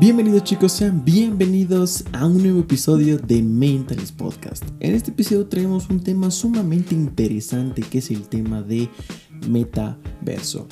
Bienvenidos 0.00 0.42
chicos, 0.42 0.72
sean 0.72 1.04
bienvenidos 1.04 2.04
a 2.12 2.26
un 2.26 2.42
nuevo 2.42 2.58
episodio 2.58 3.18
de 3.18 3.40
Mentalist 3.40 4.16
Podcast. 4.16 4.64
En 4.80 4.96
este 4.96 5.12
episodio 5.12 5.46
traemos 5.46 5.88
un 5.90 6.00
tema 6.02 6.32
sumamente 6.32 6.96
interesante 6.96 7.82
que 7.82 7.98
es 7.98 8.10
el 8.10 8.22
tema 8.22 8.62
de 8.62 8.88
metaverso. 9.48 10.66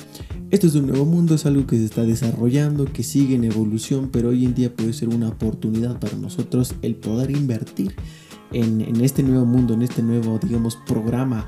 Esto 0.53 0.67
es 0.67 0.75
un 0.75 0.85
nuevo 0.85 1.03
mundo, 1.05 1.33
es 1.33 1.47
algo 1.47 1.65
que 1.65 1.77
se 1.77 1.85
está 1.85 2.03
desarrollando, 2.03 2.85
que 2.85 3.01
sigue 3.01 3.33
en 3.33 3.43
evolución, 3.43 4.09
pero 4.11 4.29
hoy 4.29 4.45
en 4.45 4.53
día 4.53 4.71
puede 4.71 4.93
ser 4.93 5.09
una 5.09 5.29
oportunidad 5.29 5.99
para 5.99 6.15
nosotros 6.15 6.75
el 6.83 6.93
poder 6.93 7.31
invertir 7.31 7.95
en, 8.51 9.01
este 9.01 9.23
nuevo 9.23 9.47
mundo, 9.47 9.73
en 9.73 9.81
este 9.81 10.03
nuevo, 10.03 10.37
digamos, 10.37 10.75
programa 10.85 11.47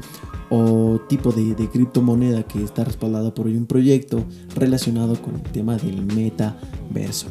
o 0.49 0.99
tipo 1.07 1.31
de, 1.31 1.53
de, 1.53 1.69
criptomoneda 1.69 2.47
que 2.47 2.63
está 2.63 2.83
respaldado 2.83 3.35
por 3.35 3.45
un 3.45 3.67
proyecto 3.67 4.25
relacionado 4.55 5.21
con 5.21 5.35
el 5.35 5.43
tema 5.43 5.77
del 5.77 6.03
metaverso. 6.03 7.27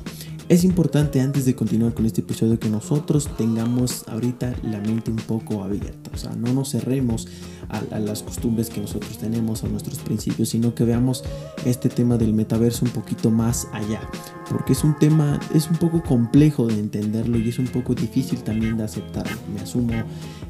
Es 0.47 0.63
importante 0.63 1.23
antes 1.23 1.47
de 1.47 1.55
continuar 1.55 1.95
con 1.95 2.05
este 2.05 2.21
episodio 2.21 2.61
que 2.61 2.69
nosotros 2.69 3.31
tengamos 3.39 4.07
ahorita 4.09 4.55
la 4.63 4.79
mente 4.79 5.11
un 5.11 5.17
poco 5.17 5.65
abierta, 5.65 6.11
o 6.13 6.19
sea, 6.19 6.35
no 6.37 6.53
nos 6.53 6.73
cerremos 6.73 7.27
a, 7.71 7.99
las 7.99 8.23
costumbres 8.23 8.69
que 8.69 8.83
nosotros 8.83 9.17
tenemos, 9.17 9.65
a 9.65 9.69
nuestros 9.69 9.99
principios, 10.01 10.51
sino 10.51 10.75
que 10.75 10.85
veamos 10.85 11.25
este 11.65 11.89
tema 11.89 12.19
del 12.19 12.35
metaverso 12.35 12.85
un 12.85 12.91
poquito 12.91 13.31
más 13.31 13.69
allá, 13.73 14.03
porque 14.51 14.73
es 14.73 14.85
un 14.85 14.95
tema, 14.97 15.41
es 15.55 15.69
un 15.69 15.77
poco 15.77 16.03
complejo 16.03 16.67
de 16.67 16.75
entenderlo 16.75 17.39
y 17.39 17.49
es 17.49 17.59
un 17.59 17.67
poco 17.67 17.95
difícil 17.95 18.43
también 18.43 18.77
de 18.77 18.85
aceptarlo. 18.85 19.37
Me 19.53 19.61
asumo 19.61 19.93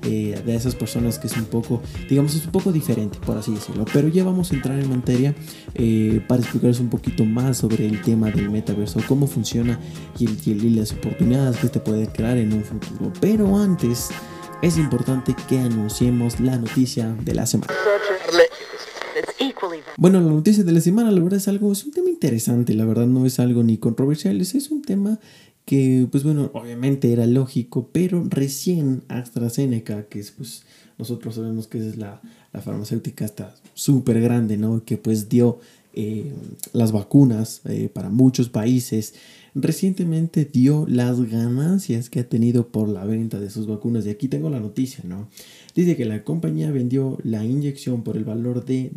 eh, 0.02 0.40
de 0.44 0.54
esas 0.54 0.74
personas 0.74 1.18
que 1.18 1.26
es 1.26 1.36
un 1.36 1.46
poco, 1.46 1.82
digamos, 2.08 2.34
es 2.34 2.44
un 2.46 2.52
poco 2.52 2.72
diferente, 2.72 3.18
por 3.24 3.36
así 3.36 3.54
decirlo, 3.54 3.84
pero 3.92 4.08
ya 4.08 4.24
vamos 4.24 4.52
a 4.52 4.54
entrar 4.54 4.78
en 4.78 4.90
materia 4.90 5.34
eh, 5.74 6.20
para 6.26 6.40
explicarles 6.40 6.80
un 6.80 6.90
poquito 6.90 7.24
más 7.24 7.58
sobre 7.58 7.86
el 7.86 8.02
tema 8.02 8.30
del 8.30 8.50
metaverso, 8.50 9.00
cómo 9.06 9.26
funciona 9.26 9.78
y, 10.18 10.26
las 10.74 10.92
oportunidades 10.92 11.58
que 11.58 11.68
te 11.68 11.80
puede 11.80 12.06
crear 12.08 12.36
en 12.36 12.52
un 12.52 12.64
futuro. 12.64 13.12
Pero 13.20 13.56
antes 13.56 14.10
es 14.62 14.78
importante 14.78 15.34
que 15.48 15.58
anunciemos 15.58 16.40
la 16.40 16.56
noticia 16.56 17.14
de 17.20 17.34
la 17.34 17.46
semana. 17.46 17.72
Bueno, 19.96 20.20
la 20.20 20.30
noticia 20.30 20.64
de 20.64 20.72
la 20.72 20.80
semana, 20.80 21.10
la 21.10 21.20
verdad 21.20 21.38
es 21.38 21.48
algo, 21.48 21.72
es 21.72 21.84
un 21.84 21.92
tema 21.92 22.10
interesante, 22.10 22.74
la 22.74 22.84
verdad 22.84 23.06
no 23.06 23.26
es 23.26 23.38
algo 23.40 23.62
ni 23.62 23.78
controversial, 23.78 24.40
es 24.40 24.70
un 24.70 24.82
tema 24.82 25.18
que, 25.64 26.06
pues 26.10 26.24
bueno, 26.24 26.50
obviamente 26.52 27.12
era 27.12 27.26
lógico, 27.26 27.88
pero 27.92 28.24
recién 28.28 29.02
AstraZeneca, 29.08 30.04
que 30.04 30.20
es 30.20 30.30
pues 30.32 30.64
nosotros 30.98 31.36
sabemos 31.36 31.66
que 31.66 31.78
es 31.78 31.96
la, 31.96 32.20
la 32.52 32.60
farmacéutica 32.60 33.24
está 33.24 33.54
súper 33.72 34.20
grande, 34.20 34.56
¿no? 34.56 34.84
Que 34.84 34.96
pues 34.98 35.28
dio 35.28 35.58
eh, 35.94 36.32
las 36.72 36.92
vacunas 36.92 37.62
eh, 37.64 37.88
para 37.92 38.10
muchos 38.10 38.48
países 38.48 39.14
recientemente 39.54 40.44
dio 40.44 40.84
las 40.88 41.20
ganancias 41.30 42.10
que 42.10 42.20
ha 42.20 42.28
tenido 42.28 42.68
por 42.68 42.88
la 42.88 43.04
venta 43.04 43.38
de 43.38 43.50
sus 43.50 43.66
vacunas. 43.66 44.04
Y 44.04 44.10
aquí 44.10 44.28
tengo 44.28 44.50
la 44.50 44.60
noticia, 44.60 45.04
¿no? 45.04 45.28
Dice 45.74 45.96
que 45.96 46.04
la 46.04 46.22
compañía 46.22 46.70
vendió 46.70 47.18
la 47.24 47.44
inyección 47.44 48.04
por 48.04 48.16
el 48.16 48.24
valor 48.24 48.64
de 48.64 48.90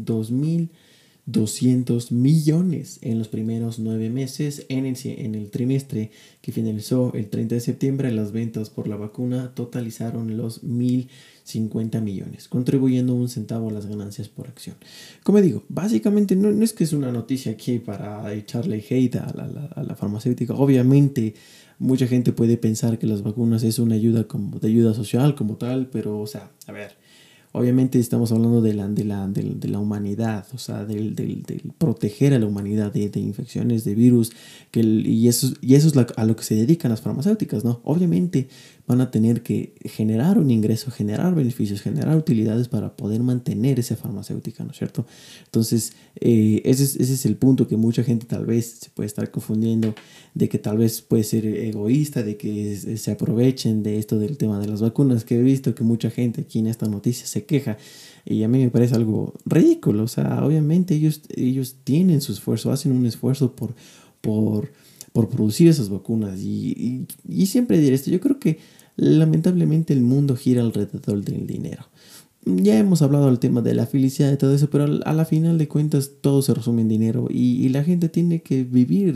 2.200 1.27 2.11
millones 2.11 2.99
en 3.01 3.19
los 3.19 3.27
primeros 3.27 3.79
nueve 3.79 4.09
meses. 4.09 4.65
En 4.69 4.85
el, 4.85 5.49
trimestre 5.49 6.11
que 6.41 6.51
finalizó 6.51 7.11
el 7.13 7.29
30 7.29 7.55
de 7.55 7.61
septiembre, 7.61 8.11
las 8.11 8.31
ventas 8.31 8.69
por 8.69 8.87
la 8.87 8.95
vacuna 8.95 9.53
totalizaron 9.53 10.37
los 10.37 10.63
1.000 10.63 11.07
50 11.47 12.01
millones, 12.01 12.49
contribuyendo 12.49 13.15
un 13.15 13.29
centavo 13.29 13.69
a 13.69 13.71
las 13.71 13.85
ganancias 13.85 14.27
por 14.27 14.49
acción. 14.49 14.75
Como 15.23 15.39
digo, 15.39 15.63
básicamente 15.69 16.35
no, 16.35 16.49
es 16.61 16.73
que 16.73 16.83
es 16.83 16.91
una 16.91 17.09
noticia 17.13 17.53
aquí 17.53 17.79
para 17.79 18.33
echarle 18.33 18.83
hate 18.87 19.15
a 19.15 19.33
la, 19.33 19.95
farmacéutica. 19.95 20.53
Obviamente, 20.55 21.35
mucha 21.79 22.05
gente 22.05 22.33
puede 22.33 22.57
pensar 22.57 22.99
que 22.99 23.07
las 23.07 23.23
vacunas 23.23 23.63
es 23.63 23.79
una 23.79 23.95
ayuda 23.95 24.25
como 24.25 24.59
de 24.59 24.67
ayuda 24.67 24.93
social 24.93 25.35
como 25.35 25.55
tal, 25.55 25.87
pero, 25.87 26.19
o 26.19 26.27
sea, 26.27 26.51
a 26.67 26.73
ver, 26.73 26.97
Obviamente 27.53 27.97
estamos 27.97 28.31
hablando 28.31 28.61
de 28.61 28.73
la, 28.73 28.87
de 28.87 29.03
la, 29.03 29.27
de, 29.27 29.67
la 29.67 29.79
humanidad, 29.79 30.45
o 30.53 30.57
sea, 30.57 30.85
del, 30.85 31.15
del, 31.15 31.43
proteger 31.77 32.33
a 32.33 32.39
la 32.39 32.45
humanidad 32.45 32.91
de, 32.91 33.09
de 33.09 33.19
infecciones, 33.19 33.83
de 33.83 33.95
virus, 33.95 34.31
que 34.69 34.81
y 34.81 35.27
eso, 35.27 35.53
y 35.61 35.75
eso 35.75 35.87
es 35.87 35.97
a 36.15 36.25
lo 36.25 36.35
que 36.35 36.43
se 36.43 36.55
dedican 36.55 36.91
las 36.91 37.01
farmacéuticas, 37.01 37.63
¿no? 37.63 37.81
Obviamente 37.83 38.47
van 38.87 39.01
a 39.01 39.11
tener 39.11 39.43
que 39.43 39.73
generar 39.83 40.39
un 40.39 40.49
ingreso, 40.49 40.91
generar 40.91 41.35
beneficios, 41.35 41.81
generar 41.81 42.15
utilidades 42.15 42.69
para 42.69 42.95
poder 42.95 43.21
mantener 43.21 43.79
esa 43.79 43.97
farmacéutica, 43.97 44.63
¿no 44.63 44.71
es 44.71 44.77
cierto? 44.77 45.05
Entonces, 45.43 45.91
eh, 46.15 46.61
ese, 46.63 46.85
es, 46.85 46.95
ese 46.95 47.13
es 47.13 47.25
el 47.25 47.35
punto 47.35 47.67
que 47.67 47.75
mucha 47.75 48.03
gente 48.03 48.25
tal 48.25 48.45
vez 48.45 48.77
se 48.79 48.89
puede 48.89 49.07
estar 49.07 49.29
confundiendo, 49.29 49.93
de 50.33 50.47
que 50.47 50.57
tal 50.57 50.77
vez 50.77 51.01
puede 51.01 51.23
ser 51.23 51.45
egoísta, 51.45 52.23
de 52.23 52.37
que 52.37 52.75
se 52.75 53.11
aprovechen 53.11 53.83
de 53.83 53.99
esto 53.99 54.17
del 54.17 54.37
tema 54.37 54.57
de 54.59 54.67
las 54.67 54.81
vacunas, 54.81 55.25
que 55.25 55.35
he 55.37 55.43
visto 55.43 55.75
que 55.75 55.83
mucha 55.83 56.09
gente 56.09 56.41
aquí 56.41 56.59
en 56.59 56.67
esta 56.67 56.87
noticia 56.87 57.27
se 57.27 57.45
queja. 57.45 57.77
Y 58.23 58.43
a 58.43 58.47
mí 58.47 58.59
me 58.59 58.69
parece 58.69 58.95
algo 58.95 59.33
ridículo. 59.45 60.03
O 60.03 60.07
sea, 60.07 60.43
obviamente 60.45 60.95
ellos, 60.95 61.21
ellos 61.35 61.75
tienen 61.83 62.21
su 62.21 62.31
esfuerzo, 62.31 62.71
hacen 62.71 62.91
un 62.93 63.05
esfuerzo 63.05 63.53
por, 63.53 63.73
por, 64.21 64.71
por 65.17 65.29
producir 65.29 65.67
esas 65.67 65.89
vacunas. 65.89 66.39
Y, 66.41 66.75
y, 66.77 67.07
y 67.27 67.47
siempre 67.47 67.79
diré 67.79 67.95
esto, 67.95 68.11
yo 68.11 68.19
creo 68.19 68.37
que 68.37 68.59
lamentablemente 68.97 69.91
el 69.91 70.01
mundo 70.01 70.35
gira 70.35 70.61
alrededor 70.61 71.23
del 71.23 71.47
dinero. 71.47 71.87
Ya 72.45 72.77
hemos 72.77 73.01
hablado 73.01 73.25
del 73.25 73.39
tema 73.39 73.63
de 73.63 73.73
la 73.73 73.87
felicidad 73.87 74.31
y 74.31 74.37
todo 74.37 74.53
eso, 74.53 74.69
pero 74.69 74.85
a 75.05 75.13
la 75.13 75.25
final 75.25 75.57
de 75.57 75.67
cuentas 75.67 76.11
todo 76.21 76.43
se 76.43 76.53
resume 76.53 76.83
en 76.83 76.87
dinero 76.87 77.29
y, 77.31 77.67
la 77.69 77.83
gente 77.83 78.09
tiene 78.09 78.43
que 78.43 78.63
vivir 78.63 79.15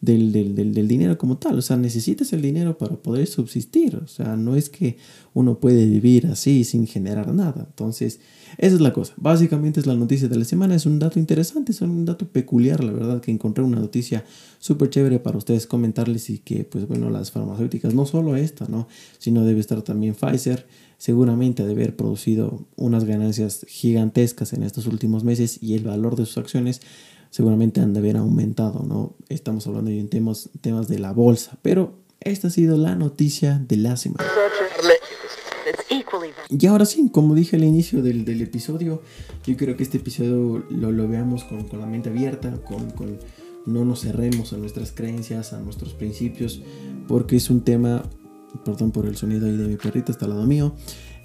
del, 0.00 0.32
del, 0.32 0.88
dinero 0.88 1.18
como 1.18 1.36
tal. 1.36 1.58
O 1.58 1.62
sea, 1.62 1.76
necesitas 1.76 2.32
el 2.32 2.40
dinero 2.40 2.78
para 2.78 2.96
poder 2.96 3.26
subsistir. 3.26 3.96
O 3.96 4.08
sea, 4.08 4.36
no 4.36 4.56
es 4.56 4.70
que 4.70 4.96
uno 5.34 5.60
puede 5.60 5.84
vivir 5.84 6.28
así 6.28 6.64
sin 6.64 6.86
generar 6.86 7.34
nada. 7.34 7.66
Entonces, 7.68 8.20
esa 8.60 8.74
es 8.74 8.82
la 8.82 8.92
cosa. 8.92 9.14
Básicamente 9.16 9.80
es 9.80 9.86
la 9.86 9.94
noticia 9.94 10.28
de 10.28 10.36
la 10.36 10.44
semana. 10.44 10.74
Es 10.74 10.84
un 10.84 10.98
dato 10.98 11.18
interesante, 11.18 11.72
es 11.72 11.80
un 11.80 12.04
dato 12.04 12.28
peculiar, 12.28 12.84
la 12.84 12.92
verdad, 12.92 13.22
que 13.22 13.30
encontré 13.30 13.64
una 13.64 13.78
noticia 13.78 14.22
súper 14.58 14.90
chévere 14.90 15.18
para 15.18 15.38
ustedes 15.38 15.66
comentarles 15.66 16.28
y 16.28 16.40
que, 16.40 16.64
pues 16.64 16.86
bueno, 16.86 17.08
las 17.08 17.30
farmacéuticas, 17.30 17.94
no 17.94 18.04
solo 18.04 18.36
esta, 18.36 18.66
¿no? 18.68 18.86
Sino 19.18 19.46
debe 19.46 19.60
estar 19.60 19.80
también 19.80 20.14
Pfizer 20.14 20.66
seguramente 20.98 21.64
de 21.64 21.72
haber 21.72 21.96
producido 21.96 22.66
unas 22.76 23.04
ganancias 23.04 23.64
gigantescas 23.66 24.52
en 24.52 24.62
estos 24.62 24.86
últimos 24.86 25.24
meses 25.24 25.62
y 25.62 25.72
el 25.72 25.84
valor 25.84 26.16
de 26.16 26.26
sus 26.26 26.36
acciones 26.36 26.82
seguramente 27.30 27.80
han 27.80 27.94
de 27.94 28.00
haber 28.00 28.18
aumentado, 28.18 28.84
¿no? 28.86 29.16
Estamos 29.30 29.66
hablando 29.66 29.90
de 29.90 30.04
temas, 30.04 30.50
temas 30.60 30.86
de 30.86 30.98
la 30.98 31.12
bolsa, 31.12 31.58
pero 31.62 31.94
esta 32.20 32.48
ha 32.48 32.50
sido 32.50 32.76
la 32.76 32.94
noticia 32.94 33.64
de 33.66 33.78
la 33.78 33.96
semana. 33.96 34.28
Y 36.48 36.66
ahora 36.66 36.84
sí, 36.84 37.10
como 37.12 37.34
dije 37.34 37.56
al 37.56 37.64
inicio 37.64 38.02
del, 38.02 38.24
del 38.24 38.40
episodio, 38.42 39.02
yo 39.46 39.56
creo 39.56 39.76
que 39.76 39.82
este 39.82 39.98
episodio 39.98 40.64
lo, 40.70 40.92
lo 40.92 41.08
veamos 41.08 41.44
con, 41.44 41.64
con, 41.64 41.80
la 41.80 41.86
mente 41.86 42.10
abierta, 42.10 42.52
con, 42.62 42.90
con, 42.90 43.18
no 43.66 43.84
nos 43.84 44.00
cerremos 44.00 44.52
a 44.52 44.56
nuestras 44.56 44.92
creencias, 44.92 45.52
a 45.52 45.60
nuestros 45.60 45.92
principios, 45.94 46.62
porque 47.08 47.36
es 47.36 47.50
un 47.50 47.62
tema 47.62 48.02
perdón 48.64 48.90
por 48.90 49.06
el 49.06 49.16
sonido 49.16 49.46
ahí 49.46 49.56
de 49.56 49.68
mi 49.68 49.76
perrita, 49.76 50.12
está 50.12 50.24
al 50.26 50.32
lado 50.32 50.46
mío. 50.46 50.74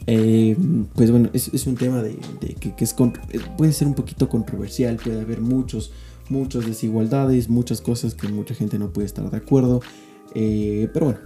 Eh, 0.08 0.56
pues 0.94 1.10
bueno, 1.10 1.30
es, 1.34 1.50
es 1.54 1.66
un 1.66 1.76
tema 1.76 2.04
de, 2.04 2.16
que, 2.60 2.74
es 2.78 2.94
eh, 2.94 3.40
puede 3.58 3.74
ser 3.74 3.88
un 3.88 3.96
poquito 3.96 4.30
controversial, 4.30 4.98
puede 4.98 5.22
haber 5.22 5.42
muchos, 5.42 5.92
muchas 6.30 6.66
desigualdades, 6.66 7.50
muchas 7.50 7.82
cosas 7.82 8.14
que 8.14 8.28
mucha 8.28 8.54
gente 8.54 8.78
no 8.78 8.92
puede 8.92 9.08
estar 9.08 9.30
de 9.30 9.38
acuerdo. 9.38 9.82
Eh, 10.36 10.90
pero 10.94 11.08
bueno, 11.08 11.22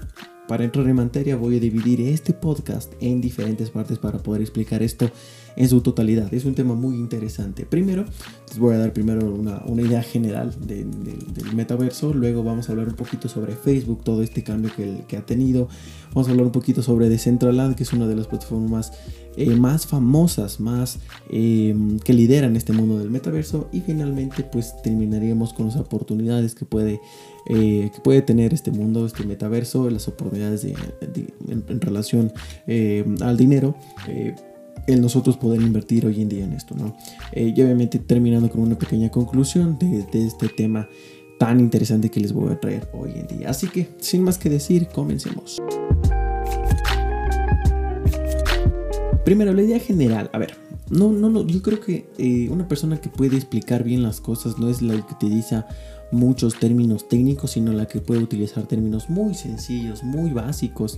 para 0.49 0.63
entrar 0.63 0.87
en 0.87 0.95
materia 0.95 1.35
voy 1.35 1.57
a 1.57 1.59
dividir 1.59 2.01
este 2.01 2.33
podcast 2.33 2.91
en 3.01 3.21
diferentes 3.21 3.69
partes 3.69 3.99
para 3.99 4.17
poder 4.17 4.41
explicar 4.41 4.81
esto 4.81 5.11
en 5.59 5.67
su 5.67 5.81
totalidad. 5.81 6.33
Es 6.33 6.45
un 6.45 6.55
tema 6.55 6.73
muy 6.73 6.95
interesante. 6.95 7.65
Primero, 7.65 8.05
les 8.47 8.57
voy 8.57 8.75
a 8.75 8.77
dar 8.77 8.93
primero 8.93 9.31
una, 9.31 9.61
una 9.65 9.81
idea 9.81 10.01
general 10.01 10.55
del 10.65 10.87
metaverso. 11.53 12.13
Luego 12.13 12.43
vamos 12.43 12.69
a 12.69 12.71
hablar 12.71 12.87
un 12.87 12.95
poquito 12.95 13.27
sobre 13.27 13.57
Facebook, 13.57 14.01
todo 14.03 14.23
este 14.23 14.41
cambio 14.41 14.71
que, 14.73 15.03
que 15.05 15.17
ha 15.17 15.25
tenido. 15.25 15.67
Vamos 16.13 16.29
a 16.29 16.31
hablar 16.31 16.45
un 16.45 16.53
poquito 16.53 16.81
sobre 16.81 17.09
Decentraland, 17.09 17.75
que 17.75 17.83
es 17.83 17.91
una 17.91 18.07
de 18.07 18.15
las 18.15 18.27
plataformas 18.27 18.93
eh, 19.35 19.55
más 19.55 19.85
famosas, 19.85 20.59
más 20.61 20.99
eh, 21.29 21.75
que 22.03 22.13
lideran 22.13 22.55
este 22.55 22.71
mundo 22.71 22.97
del 22.97 23.09
metaverso. 23.09 23.67
Y 23.73 23.81
finalmente, 23.81 24.43
pues 24.43 24.73
terminaríamos 24.81 25.53
con 25.53 25.67
las 25.67 25.75
oportunidades 25.75 26.55
que 26.55 26.63
puede, 26.63 27.01
eh, 27.47 27.91
que 27.93 28.01
puede 28.01 28.21
tener 28.21 28.53
este 28.53 28.71
mundo, 28.71 29.05
este 29.05 29.25
metaverso, 29.25 29.89
las 29.89 30.07
oportunidades 30.07 30.61
de, 30.61 30.75
en, 31.49 31.81
relación 31.81 32.31
al 33.21 33.35
dinero 33.35 33.75
el 34.93 35.01
nosotros 35.01 35.37
poder 35.37 35.61
invertir 35.61 36.05
hoy 36.05 36.21
en 36.21 36.29
día 36.29 36.43
en 36.43 36.53
esto, 36.53 36.75
¿no? 36.75 36.95
Eh, 37.31 37.53
y 37.55 37.61
obviamente 37.61 37.99
terminando 37.99 38.49
con 38.49 38.61
una 38.61 38.77
pequeña 38.77 39.09
conclusión 39.09 39.77
de, 39.79 40.05
este 40.25 40.49
tema 40.49 40.89
tan 41.37 41.59
interesante 41.59 42.09
que 42.09 42.19
les 42.19 42.33
voy 42.33 42.51
a 42.51 42.59
traer 42.59 42.89
hoy 42.93 43.11
en 43.15 43.27
día. 43.27 43.49
Así 43.49 43.67
que, 43.67 43.89
sin 43.99 44.23
más 44.23 44.37
que 44.37 44.49
decir, 44.49 44.87
comencemos. 44.87 45.61
Primero, 49.23 49.53
la 49.53 49.61
idea 49.61 49.79
general. 49.79 50.29
A 50.33 50.37
ver, 50.37 50.55
no, 50.89 51.11
no, 51.11 51.29
no, 51.29 51.45
yo 51.45 51.61
creo 51.61 51.79
que 51.79 52.09
eh, 52.17 52.49
una 52.49 52.67
persona 52.67 52.99
que 52.99 53.09
puede 53.09 53.35
explicar 53.35 53.83
bien 53.83 54.03
las 54.03 54.19
cosas 54.19 54.57
no 54.57 54.69
es 54.69 54.81
la 54.81 54.95
que 55.05 55.15
te 55.19 55.27
dice 55.27 55.63
muchos 56.11 56.59
términos 56.59 57.07
técnicos, 57.07 57.51
sino 57.51 57.73
la 57.73 57.87
que 57.87 58.01
puede 58.01 58.21
utilizar 58.21 58.65
términos 58.65 59.09
muy 59.09 59.33
sencillos, 59.33 60.03
muy 60.03 60.31
básicos 60.31 60.97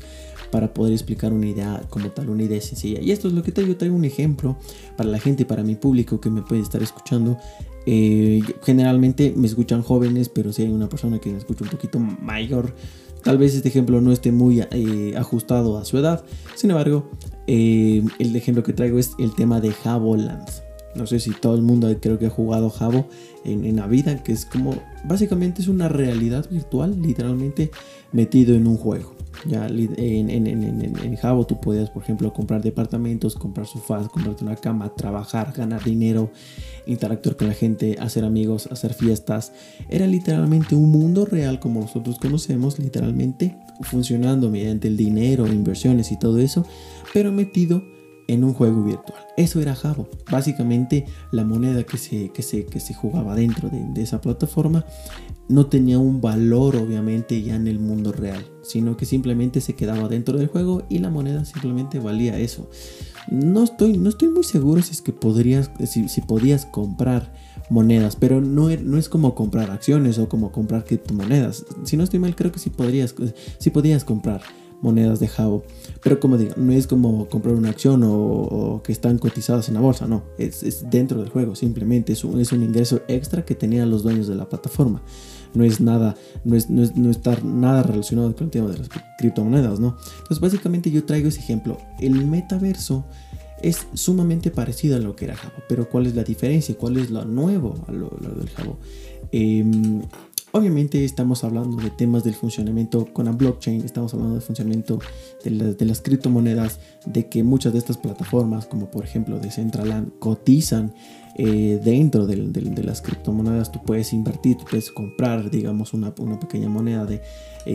para 0.52 0.74
poder 0.74 0.94
explicar 0.94 1.34
una 1.34 1.48
idea 1.48 1.82
como 1.90 2.10
tal, 2.10 2.30
una 2.30 2.44
idea 2.44 2.62
sencilla. 2.62 3.02
Y 3.02 3.12
esto 3.12 3.28
es 3.28 3.34
lo 3.34 3.44
que 3.44 3.52
traigo, 3.52 3.76
traigo 3.76 3.96
un 3.96 4.06
ejemplo 4.06 4.58
para 4.98 5.10
la 5.10 5.20
gente, 5.20 5.46
para 5.46 5.64
mi 5.64 5.76
público 5.76 6.20
que 6.20 6.30
me 6.30 6.42
puede 6.42 6.62
estar 6.62 6.84
escuchando. 6.84 7.38
Eh, 7.86 8.42
generalmente 8.64 9.34
me 9.36 9.48
escuchan 9.48 9.82
jóvenes, 9.82 10.30
pero 10.30 10.54
si 10.54 10.64
hay 10.64 10.70
una 10.70 10.90
persona 10.90 11.20
que 11.20 11.32
me 11.32 11.38
escucha 11.38 11.64
un 11.64 11.72
poquito 11.72 12.00
mayor, 12.00 12.76
tal 13.24 13.38
vez 13.38 13.56
este 13.56 13.70
ejemplo 13.70 14.02
no 14.02 14.12
esté 14.12 14.32
muy 14.32 14.62
eh, 14.72 15.14
ajustado 15.18 15.78
a 15.78 15.86
su 15.86 15.98
edad. 15.98 16.24
Sin 16.56 16.72
embargo, 16.72 17.10
eh, 17.48 18.04
el 18.20 18.36
ejemplo 18.36 18.64
que 18.64 18.74
traigo 18.74 19.00
es 19.00 19.14
el 19.20 19.34
tema 19.34 19.62
de 19.62 19.74
Land. 19.84 20.71
No 20.96 21.08
sé 21.08 21.20
si 21.20 21.32
todo 21.32 21.56
el 21.56 21.62
mundo 21.62 21.94
creo 22.02 22.20
que 22.20 22.28
ha 22.28 22.30
jugado 22.30 22.70
Jabo 22.70 23.08
en, 23.46 23.66
en 23.66 23.78
la 23.78 23.88
vida, 23.88 24.24
que 24.24 24.32
es 24.32 24.46
como 24.46 24.76
básicamente 25.04 25.62
es 25.62 25.68
una 25.68 25.88
realidad 25.88 26.50
virtual, 26.50 27.02
literalmente 27.02 27.72
metido 28.12 28.56
en 28.56 28.68
un 28.68 28.78
juego. 28.78 29.16
Ya 29.46 29.66
en, 29.68 30.30
en, 30.30 30.48
en, 30.48 30.98
en, 30.98 31.16
Jabo 31.16 31.48
tú 31.48 31.60
puedes, 31.60 31.90
por 31.90 32.04
ejemplo, 32.04 32.32
comprar 32.32 32.62
departamentos, 32.62 33.36
comprar 33.36 33.66
sofás, 33.66 34.08
comprarte 34.10 34.44
una 34.44 34.56
cama, 34.56 34.94
trabajar, 34.94 35.54
ganar 35.56 35.84
dinero, 35.84 36.30
interactuar 36.86 37.38
con 37.38 37.48
la 37.48 37.54
gente, 37.54 37.98
hacer 38.00 38.24
amigos, 38.24 38.68
hacer 38.72 38.94
fiestas. 38.94 39.54
Era 39.90 40.06
literalmente 40.06 40.76
un 40.76 40.92
mundo 40.92 41.26
real 41.26 41.60
como 41.60 41.80
nosotros 41.80 42.20
conocemos, 42.20 42.78
literalmente 42.78 43.58
funcionando 43.82 44.52
mediante 44.52 44.88
el 44.88 44.98
dinero, 44.98 45.48
inversiones 45.48 46.12
y 46.12 46.20
todo 46.20 46.38
eso, 46.40 46.66
pero 47.14 47.32
metido 47.32 47.82
en 48.32 48.46
un 48.46 48.54
juego 48.54 48.84
virtual. 48.84 49.20
Eso 49.36 49.62
era 49.62 49.76
Jabo. 49.76 50.08
Básicamente 50.32 51.06
la 51.32 51.44
moneda 51.44 51.84
que 51.84 51.98
se, 51.98 52.30
que 52.30 52.42
se, 52.42 52.66
que 52.66 52.80
se 52.80 52.94
jugaba 52.94 53.36
dentro 53.36 53.70
de, 53.70 54.02
esa 54.02 54.22
plataforma 54.22 54.86
no 55.50 55.66
tenía 55.66 56.00
un 56.00 56.22
valor 56.22 56.78
obviamente 56.78 57.42
ya 57.42 57.56
en 57.56 57.68
el 57.68 57.78
mundo 57.78 58.14
real, 58.14 58.46
sino 58.64 58.96
que 58.96 59.06
simplemente 59.06 59.60
se 59.60 59.76
quedaba 59.76 60.08
dentro 60.08 60.38
del 60.38 60.48
juego 60.48 60.84
y 60.90 61.00
la 61.00 61.10
moneda 61.10 61.44
simplemente 61.44 62.00
valía 62.00 62.40
eso. 62.40 62.70
No 63.30 63.64
estoy, 63.64 63.98
no 63.98 64.10
estoy 64.10 64.30
muy 64.30 64.44
seguro 64.44 64.82
si 64.82 64.92
es 64.94 65.02
que 65.02 65.12
podrías, 65.12 65.70
si, 65.86 66.08
si 66.08 66.22
podías 66.22 66.66
comprar 66.66 67.34
monedas, 67.70 68.16
pero 68.16 68.40
no, 68.40 68.70
no, 68.70 68.98
es 68.98 69.10
como 69.10 69.36
comprar 69.36 69.72
acciones 69.72 70.20
o 70.20 70.30
como 70.30 70.52
comprar 70.52 70.86
criptomonedas. 70.86 71.66
Si 71.84 71.98
no 71.98 72.04
estoy 72.04 72.20
mal, 72.20 72.36
creo 72.36 72.52
que 72.52 72.60
sí 72.60 72.70
podrías, 72.70 73.14
sí 73.60 73.70
podías 73.72 74.06
comprar 74.06 74.42
monedas 74.82 75.20
de 75.20 75.28
Jabo. 75.28 75.64
Pero 76.04 76.20
como 76.20 76.38
digo, 76.38 76.54
no 76.58 76.72
es 76.72 76.88
como 76.88 77.28
comprar 77.30 77.56
una 77.56 77.70
acción 77.70 78.02
o, 78.04 78.82
que 78.84 78.92
están 78.92 79.18
cotizadas 79.18 79.68
en 79.68 79.76
la 79.76 79.82
bolsa, 79.82 80.08
no, 80.08 80.24
es, 80.38 80.90
dentro 80.90 81.20
del 81.20 81.30
juego, 81.30 81.56
simplemente 81.56 82.14
es 82.14 82.24
un, 82.24 82.40
es 82.40 82.52
un, 82.52 82.64
ingreso 82.64 83.02
extra 83.08 83.46
que 83.46 83.56
tenían 83.56 83.90
los 83.90 84.04
dueños 84.04 84.28
de 84.28 84.36
la 84.36 84.50
plataforma. 84.50 85.02
No 85.54 85.66
es 85.66 85.82
nada, 85.82 86.16
no 86.46 86.56
es, 86.56 86.70
no 86.70 86.82
es 86.82 86.96
no 86.96 87.12
estar 87.12 87.44
nada 87.44 87.84
relacionado 87.84 88.34
con 88.36 88.46
el 88.46 88.52
tema 88.52 88.70
de 88.70 88.78
las 88.78 88.90
criptomonedas, 89.18 89.80
¿no? 89.80 89.98
Entonces 90.20 90.40
básicamente 90.40 90.90
yo 90.92 91.04
traigo 91.04 91.28
ese 91.28 91.40
ejemplo. 91.40 91.78
El 92.00 92.26
metaverso 92.26 93.06
es 93.62 93.88
sumamente 93.94 94.50
parecido 94.50 94.96
a 94.96 95.00
lo 95.00 95.16
que 95.16 95.26
era 95.26 95.36
Jabo, 95.36 95.56
pero 95.68 95.90
¿cuál 95.90 96.08
es 96.08 96.16
la 96.16 96.24
diferencia? 96.24 96.76
¿Cuál 96.76 96.98
es 96.98 97.12
lo 97.12 97.26
nuevo 97.26 97.76
a 97.88 97.92
lo, 97.92 98.10
del 98.10 98.50
Jabo? 98.50 98.78
Em, 99.32 100.02
Obviamente 100.54 101.06
estamos 101.06 101.46
hablando 101.46 101.78
de 101.78 101.90
temas 101.92 102.26
del 102.26 102.34
funcionamiento 102.34 103.06
con 103.14 103.26
la 103.26 103.32
blockchain, 103.32 103.86
estamos 103.86 104.14
hablando 104.14 104.36
del 104.36 104.44
funcionamiento 104.44 105.00
de, 105.46 105.86
las 105.86 106.02
criptomonedas, 106.02 106.80
de 107.06 107.28
que 107.28 107.42
muchas 107.42 107.72
de 107.72 107.80
estas 107.80 107.98
plataformas, 107.98 108.66
como 108.66 108.92
por 108.92 109.06
ejemplo 109.06 109.40
Decentraland, 109.40 110.20
cotizan 110.20 110.94
eh, 111.36 111.80
dentro 111.84 112.28
de, 112.28 112.38
las 112.84 113.02
criptomonedas. 113.02 113.72
Tú 113.72 113.82
puedes 113.84 114.14
invertir, 114.14 114.58
tú 114.58 114.66
puedes 114.70 114.92
comprar, 114.92 115.50
digamos, 115.50 115.94
una, 115.94 116.14
una 116.20 116.40
pequeña 116.40 116.70
moneda 116.70 117.06
de 117.06 117.22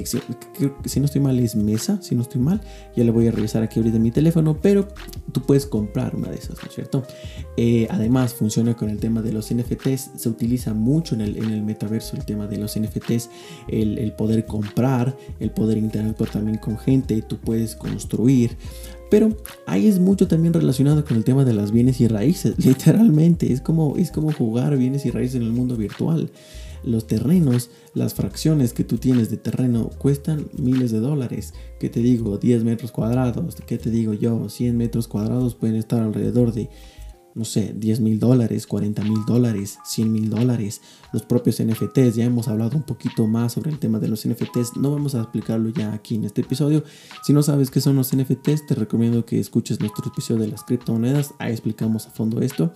si, 0.04 1.00
no 1.00 1.06
estoy 1.06 1.20
mal 1.20 1.38
es 1.38 1.54
Mesa, 1.54 2.00
si 2.02 2.14
no 2.14 2.22
estoy 2.22 2.40
mal, 2.40 2.60
ya 2.96 3.04
le 3.04 3.10
voy 3.10 3.28
a 3.28 3.30
revisar 3.30 3.62
aquí 3.62 3.78
ahorita 3.78 3.98
mi 3.98 4.10
teléfono, 4.10 4.58
pero 4.60 4.88
tú 5.32 5.42
puedes 5.42 5.66
comprar 5.66 6.14
una 6.16 6.28
de 6.28 6.36
esas, 6.36 6.56
¿no 6.62 6.68
es 6.68 6.74
cierto? 6.74 7.04
Eh, 7.56 7.86
además 7.90 8.34
funciona 8.34 8.74
con 8.74 8.90
el 8.90 8.98
tema 8.98 9.22
de 9.22 9.32
los 9.32 9.54
NFTs, 9.54 10.10
se 10.16 10.28
utiliza 10.28 10.74
mucho 10.74 11.14
en 11.14 11.20
el, 11.20 11.36
en 11.36 11.50
el 11.50 11.62
metaverso 11.62 12.16
el 12.16 12.24
tema 12.24 12.46
de 12.46 12.58
los 12.58 12.78
NFTs, 12.78 13.30
el, 13.68 13.98
el 13.98 14.12
poder 14.12 14.44
comprar, 14.46 15.16
el 15.40 15.50
poder 15.50 15.78
interactuar 15.78 16.30
también 16.30 16.58
con 16.58 16.78
gente, 16.78 17.22
tú 17.22 17.38
puedes 17.38 17.76
construir, 17.76 18.56
pero 19.10 19.36
ahí 19.66 19.86
es 19.86 19.98
mucho 19.98 20.28
también 20.28 20.54
relacionado 20.54 21.04
con 21.04 21.16
el 21.16 21.24
tema 21.24 21.44
de 21.44 21.54
las 21.54 21.72
bienes 21.72 22.00
y 22.00 22.08
raíces, 22.08 22.54
literalmente, 22.64 23.52
es 23.52 23.60
como, 23.60 23.96
es 23.96 24.10
como 24.10 24.32
jugar 24.32 24.76
bienes 24.76 25.06
y 25.06 25.10
raíces 25.10 25.36
en 25.36 25.42
el 25.42 25.52
mundo 25.52 25.76
virtual 25.76 26.30
los 26.86 27.06
terrenos, 27.06 27.70
las 27.94 28.14
fracciones 28.14 28.72
que 28.72 28.84
tú 28.84 28.96
tienes 28.96 29.28
de 29.28 29.36
terreno 29.36 29.90
cuestan 29.98 30.46
miles 30.56 30.92
de 30.92 31.00
dólares. 31.00 31.52
¿Qué 31.78 31.90
te 31.90 32.00
digo? 32.00 32.38
10 32.38 32.64
metros 32.64 32.92
cuadrados. 32.92 33.56
¿Qué 33.66 33.76
te 33.76 33.90
digo 33.90 34.14
yo? 34.14 34.48
100 34.48 34.76
metros 34.76 35.08
cuadrados 35.08 35.54
pueden 35.54 35.76
estar 35.76 36.02
alrededor 36.02 36.52
de, 36.52 36.70
no 37.36 37.44
sé, 37.44 37.74
10 37.76 38.00
mil 38.00 38.18
dólares, 38.18 38.66
40 38.66 39.02
mil 39.04 39.24
dólares, 39.26 39.78
100 39.84 40.10
mil 40.10 40.30
dólares. 40.30 40.80
Los 41.12 41.22
propios 41.22 41.62
NFTs, 41.62 42.16
ya 42.16 42.24
hemos 42.24 42.48
hablado 42.48 42.78
un 42.78 42.82
poquito 42.82 43.26
más 43.26 43.52
sobre 43.52 43.70
el 43.70 43.78
tema 43.78 43.98
de 43.98 44.08
los 44.08 44.26
NFTs. 44.26 44.78
No 44.78 44.90
vamos 44.90 45.14
a 45.14 45.20
explicarlo 45.20 45.68
ya 45.68 45.92
aquí 45.92 46.14
en 46.14 46.24
este 46.24 46.40
episodio. 46.40 46.82
Si 47.22 47.34
no 47.34 47.42
sabes 47.42 47.70
qué 47.70 47.82
son 47.82 47.96
los 47.96 48.16
NFTs, 48.16 48.66
te 48.66 48.74
recomiendo 48.74 49.26
que 49.26 49.38
escuches 49.38 49.80
nuestro 49.80 50.08
episodio 50.08 50.42
de 50.42 50.48
las 50.48 50.64
criptomonedas. 50.64 51.34
Ahí 51.38 51.52
explicamos 51.52 52.06
a 52.06 52.10
fondo 52.10 52.40
esto. 52.40 52.72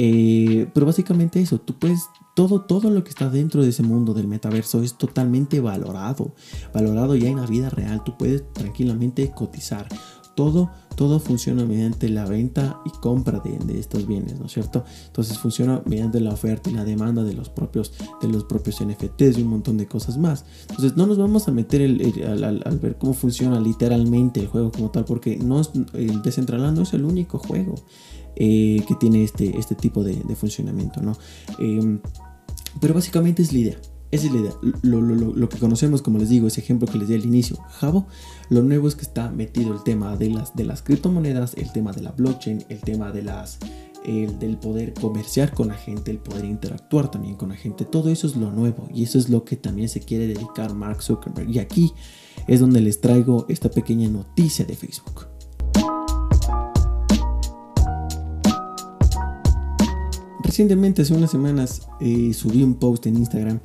Eh, 0.00 0.70
pero 0.72 0.86
básicamente 0.86 1.40
eso, 1.40 1.60
tú 1.60 1.76
puedes 1.76 2.08
todo, 2.36 2.60
todo 2.60 2.88
lo 2.88 3.02
que 3.02 3.10
está 3.10 3.28
dentro 3.28 3.64
de 3.64 3.70
ese 3.70 3.82
mundo 3.82 4.14
del 4.14 4.28
metaverso 4.28 4.80
es 4.80 4.94
totalmente 4.96 5.58
valorado. 5.58 6.36
Valorado 6.72 7.16
ya 7.16 7.28
en 7.28 7.38
la 7.38 7.46
vida 7.46 7.68
real. 7.68 8.04
Tú 8.04 8.16
puedes 8.16 8.44
tranquilamente 8.52 9.32
cotizar. 9.32 9.88
Todo, 10.38 10.70
todo 10.94 11.18
funciona 11.18 11.64
mediante 11.64 12.08
la 12.08 12.24
venta 12.24 12.80
y 12.84 12.90
compra 13.00 13.40
de, 13.40 13.76
estos 13.76 14.06
bienes, 14.06 14.38
¿no 14.38 14.46
es 14.46 14.52
cierto? 14.52 14.84
Entonces 15.08 15.36
funciona 15.36 15.82
mediante 15.84 16.20
la 16.20 16.30
oferta 16.30 16.70
y 16.70 16.74
la 16.74 16.84
demanda 16.84 17.24
de 17.24 17.32
los 17.32 17.48
propios, 17.48 17.92
de 18.22 18.28
los 18.28 18.44
propios 18.44 18.80
NFTs 18.80 19.36
y 19.36 19.42
un 19.42 19.48
montón 19.48 19.76
de 19.78 19.88
cosas 19.88 20.16
más. 20.16 20.44
Entonces 20.68 20.96
no 20.96 21.06
nos 21.06 21.18
vamos 21.18 21.48
a 21.48 21.50
meter 21.50 21.82
al, 21.82 22.78
ver 22.80 22.98
cómo 22.98 23.14
funciona 23.14 23.58
literalmente 23.58 24.38
el 24.38 24.46
juego 24.46 24.70
como 24.70 24.92
tal, 24.92 25.04
porque 25.04 25.36
no 25.38 25.60
el 25.94 26.22
Decentraland 26.22 26.76
no 26.76 26.84
es 26.84 26.92
el 26.92 27.04
único 27.04 27.40
juego 27.40 27.74
eh, 28.36 28.84
que 28.86 28.94
tiene 28.94 29.24
este, 29.24 29.58
este 29.58 29.74
tipo 29.74 30.04
de, 30.04 30.14
funcionamiento, 30.36 31.02
¿no? 31.02 31.18
Em, 31.58 31.98
pero 32.80 32.94
básicamente 32.94 33.42
es 33.42 33.52
la 33.52 33.58
idea. 33.58 33.80
Esa 34.10 34.26
es 34.26 34.32
la 34.32 34.40
idea. 34.40 34.52
Lo, 34.82 35.48
que 35.48 35.58
conocemos, 35.58 36.00
como 36.00 36.18
les 36.18 36.30
digo, 36.30 36.46
ese 36.46 36.60
ejemplo 36.60 36.88
que 36.88 36.98
les 36.98 37.08
di 37.08 37.14
al 37.14 37.26
inicio, 37.26 37.56
Jabo, 37.72 38.06
lo 38.48 38.62
nuevo 38.62 38.88
es 38.88 38.94
que 38.94 39.02
está 39.02 39.30
metido 39.30 39.74
el 39.74 39.82
tema 39.82 40.16
de 40.16 40.30
las, 40.30 40.56
de 40.56 40.64
las 40.64 40.82
criptomonedas, 40.82 41.54
el 41.56 41.70
tema 41.72 41.92
de 41.92 42.02
la 42.02 42.12
blockchain, 42.12 42.64
el 42.70 42.80
tema 42.80 43.12
de 43.12 43.22
las, 43.22 43.58
el, 44.04 44.38
del 44.38 44.56
poder 44.56 44.94
comerciar 44.94 45.52
con 45.52 45.68
la 45.68 45.74
gente, 45.74 46.10
el 46.10 46.18
poder 46.18 46.46
interactuar 46.46 47.10
también 47.10 47.34
con 47.34 47.50
la 47.50 47.56
gente. 47.56 47.84
Todo 47.84 48.08
eso 48.10 48.26
es 48.26 48.36
lo 48.36 48.50
nuevo 48.50 48.88
y 48.92 49.02
eso 49.02 49.18
es 49.18 49.28
lo 49.28 49.44
que 49.44 49.56
también 49.56 49.90
se 49.90 50.00
quiere 50.00 50.26
dedicar 50.26 50.72
Mark 50.74 51.02
Zuckerberg. 51.02 51.50
Y 51.50 51.58
aquí 51.58 51.92
es 52.46 52.60
donde 52.60 52.80
les 52.80 53.02
traigo 53.02 53.44
esta 53.48 53.70
pequeña 53.70 54.08
noticia 54.08 54.64
de 54.64 54.74
Facebook. 54.74 55.37
Recientemente, 60.48 61.02
hace 61.02 61.12
unas 61.12 61.30
semanas, 61.30 61.86
eh, 62.00 62.32
subí 62.32 62.62
un 62.62 62.76
post 62.76 63.04
en 63.04 63.18
Instagram 63.18 63.60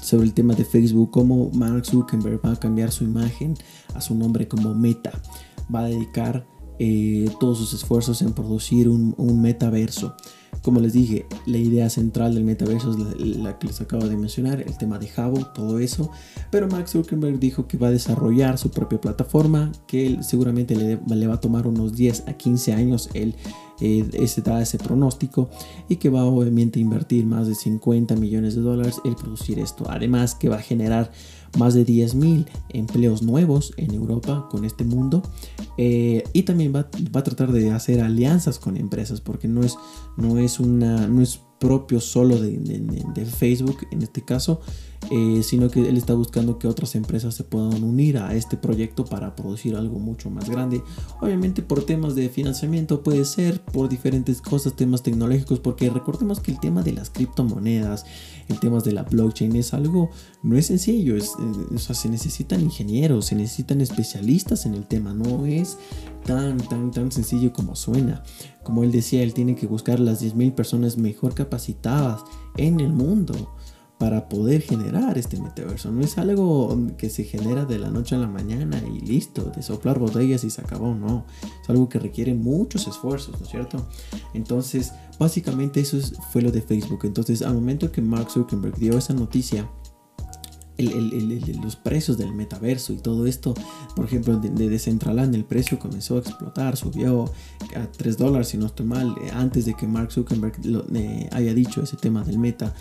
sobre 0.00 0.26
el 0.26 0.32
tema 0.32 0.54
de 0.54 0.64
Facebook, 0.64 1.10
cómo 1.10 1.50
Mark 1.54 1.84
Zuckerberg 1.84 2.40
va 2.46 2.52
a 2.52 2.56
cambiar 2.56 2.92
su 2.92 3.02
imagen 3.02 3.54
a 3.92 4.00
su 4.00 4.14
nombre 4.14 4.46
como 4.46 4.76
Meta. 4.76 5.10
Va 5.74 5.80
a 5.80 5.86
dedicar 5.86 6.46
eh, 6.78 7.28
todos 7.40 7.58
sus 7.58 7.74
esfuerzos 7.74 8.22
en 8.22 8.32
producir 8.32 8.88
un, 8.88 9.42
metaverso. 9.42 10.14
Como 10.62 10.80
les 10.80 10.92
dije, 10.92 11.26
la 11.46 11.58
idea 11.58 11.90
central 11.90 12.34
del 12.34 12.44
metaverso 12.44 12.92
es 12.92 13.20
la, 13.20 13.58
que 13.58 13.66
les 13.66 13.80
acabo 13.80 14.06
de 14.06 14.16
mencionar, 14.16 14.60
el 14.60 14.78
tema 14.78 14.98
de 14.98 15.08
Jabo, 15.08 15.44
todo 15.46 15.78
eso. 15.78 16.10
Pero 16.50 16.68
Mark 16.68 16.88
Zuckerberg 16.88 17.38
dijo 17.38 17.66
que 17.66 17.76
va 17.76 17.88
a 17.88 17.90
desarrollar 17.90 18.58
su 18.58 18.70
propia 18.70 19.00
plataforma, 19.00 19.72
que 19.86 20.22
seguramente 20.22 20.76
le, 20.76 21.26
va 21.26 21.34
a 21.34 21.40
tomar 21.40 21.66
unos 21.66 21.96
10 21.96 22.28
a 22.28 22.34
15 22.34 22.72
años 22.72 23.10
el 23.14 23.34
eh, 23.80 24.08
ese 24.12 24.42
ese 24.60 24.78
pronóstico 24.78 25.50
y 25.88 25.96
que 25.96 26.08
va 26.08 26.24
obviamente 26.24 26.78
a 26.78 26.82
invertir 26.82 27.26
más 27.26 27.48
de 27.48 27.56
50 27.56 28.14
millones 28.14 28.54
de 28.54 28.60
dólares 28.60 29.00
en 29.04 29.16
producir 29.16 29.58
esto. 29.58 29.86
Además 29.88 30.36
que 30.36 30.48
va 30.48 30.56
a 30.56 30.62
generar 30.62 31.10
más 31.58 31.74
de 31.74 31.86
10.000 31.86 32.46
empleos 32.70 33.22
nuevos 33.22 33.72
en 33.76 33.94
Europa 33.94 34.48
con 34.50 34.64
este 34.64 34.84
mundo. 34.84 35.22
Eh, 35.78 36.24
y 36.32 36.42
también 36.42 36.74
va, 36.74 36.88
va, 37.14 37.20
a 37.20 37.24
tratar 37.24 37.52
de 37.52 37.70
hacer 37.70 38.00
alianzas 38.00 38.58
con 38.58 38.76
empresas 38.76 39.20
porque 39.20 39.48
no 39.48 39.62
es, 39.62 39.76
no 40.16 40.38
es, 40.38 40.60
una, 40.60 41.06
no 41.06 41.22
es 41.22 41.40
propio 41.62 42.00
solo 42.00 42.40
de, 42.40 42.58
de, 42.58 43.24
Facebook 43.24 43.86
en 43.92 44.02
este 44.02 44.24
caso, 44.24 44.60
eh, 45.10 45.42
sino 45.42 45.68
que 45.68 45.88
él 45.88 45.96
está 45.96 46.14
buscando 46.14 46.58
que 46.58 46.68
otras 46.68 46.94
empresas 46.94 47.34
se 47.34 47.44
puedan 47.44 47.82
unir 47.82 48.18
a 48.18 48.34
este 48.34 48.56
proyecto 48.56 49.04
para 49.04 49.34
producir 49.34 49.74
algo 49.74 49.98
mucho 49.98 50.30
más 50.30 50.48
grande. 50.48 50.82
Obviamente 51.20 51.60
por 51.60 51.84
temas 51.84 52.14
de 52.14 52.28
financiamiento 52.28 53.02
puede 53.02 53.24
ser, 53.24 53.60
por 53.60 53.88
diferentes 53.88 54.40
cosas, 54.40 54.76
temas 54.76 55.02
tecnológicos, 55.02 55.58
porque 55.58 55.90
recordemos 55.90 56.40
que 56.40 56.52
el 56.52 56.60
tema 56.60 56.82
de 56.82 56.92
las 56.92 57.10
criptomonedas, 57.10 58.06
el 58.48 58.60
tema 58.60 58.78
de 58.80 58.92
la 58.92 59.02
blockchain 59.02 59.56
es 59.56 59.74
algo, 59.74 60.10
no 60.42 60.56
es 60.56 60.66
sencillo, 60.66 61.16
eh, 61.16 61.22
o 61.74 61.78
sea, 61.78 61.94
se 61.94 62.08
necesitan 62.08 62.60
ingenieros, 62.60 63.26
se 63.26 63.34
necesitan 63.34 63.80
especialistas 63.80 64.66
en 64.66 64.74
el 64.74 64.86
tema, 64.86 65.12
no 65.12 65.46
es 65.46 65.78
tan, 66.24 66.58
tan, 66.58 66.92
tan 66.92 67.10
sencillo 67.10 67.52
como 67.52 67.74
suena. 67.74 68.22
Como 68.62 68.84
él 68.84 68.92
decía, 68.92 69.24
él 69.24 69.34
tiene 69.34 69.56
que 69.56 69.66
buscar 69.66 69.98
las 69.98 70.22
10.000 70.22 70.54
personas 70.54 70.96
mejor 70.96 71.34
capacitadas 71.34 72.22
en 72.56 72.78
el 72.78 72.92
mundo 72.92 73.52
para 74.02 74.28
poder 74.28 74.62
generar 74.62 75.16
este 75.16 75.40
metaverso. 75.40 75.92
No 75.92 76.00
es 76.00 76.18
algo 76.18 76.76
que 76.98 77.08
se 77.08 77.22
genera 77.22 77.66
de 77.66 77.78
la 77.78 77.88
noche 77.88 78.16
a 78.16 78.18
la 78.18 78.26
mañana 78.26 78.82
y 78.84 78.98
listo, 78.98 79.52
de 79.54 79.62
soplar 79.62 80.00
botellas 80.00 80.42
y 80.42 80.50
se 80.50 80.60
acabó, 80.60 80.92
no. 80.92 81.24
Es 81.62 81.70
algo 81.70 81.88
que 81.88 82.00
requiere 82.00 82.34
muchos 82.34 82.88
esfuerzos, 82.88 83.38
¿no 83.38 83.46
es 83.46 83.52
cierto? 83.52 83.86
Entonces, 84.34 84.92
básicamente 85.20 85.78
eso 85.78 86.00
fue 86.32 86.42
lo 86.42 86.50
de 86.50 86.62
Facebook. 86.62 87.02
Entonces, 87.04 87.42
al 87.42 87.54
momento 87.54 87.92
que 87.92 88.02
Mark 88.02 88.28
Zuckerberg 88.28 88.74
dio 88.76 88.98
esa 88.98 89.14
noticia, 89.14 89.70
los 91.62 91.76
precios 91.76 92.18
del 92.18 92.34
metaverso 92.34 92.92
y 92.92 92.96
todo 92.96 93.28
esto, 93.28 93.54
por 93.94 94.06
ejemplo, 94.06 94.36
de, 94.36 94.50
de 94.50 95.36
el 95.36 95.44
precio 95.44 95.78
comenzó 95.78 96.16
a 96.16 96.18
explotar, 96.18 96.76
subió 96.76 97.26
a 97.76 97.86
3 97.86 98.18
dólares, 98.18 98.48
si 98.48 98.58
no 98.58 98.66
estoy 98.66 98.84
mal, 98.84 99.14
eh, 99.22 99.30
antes 99.32 99.64
de 99.64 99.74
que 99.74 99.86
Mark 99.86 100.10
Zuckerberg 100.10 100.54
eh, 100.92 101.28
haya 101.30 101.54
dicho 101.54 101.84
ese 101.84 101.96
tema 101.96 102.24
del 102.24 102.40
meta. 102.40 102.74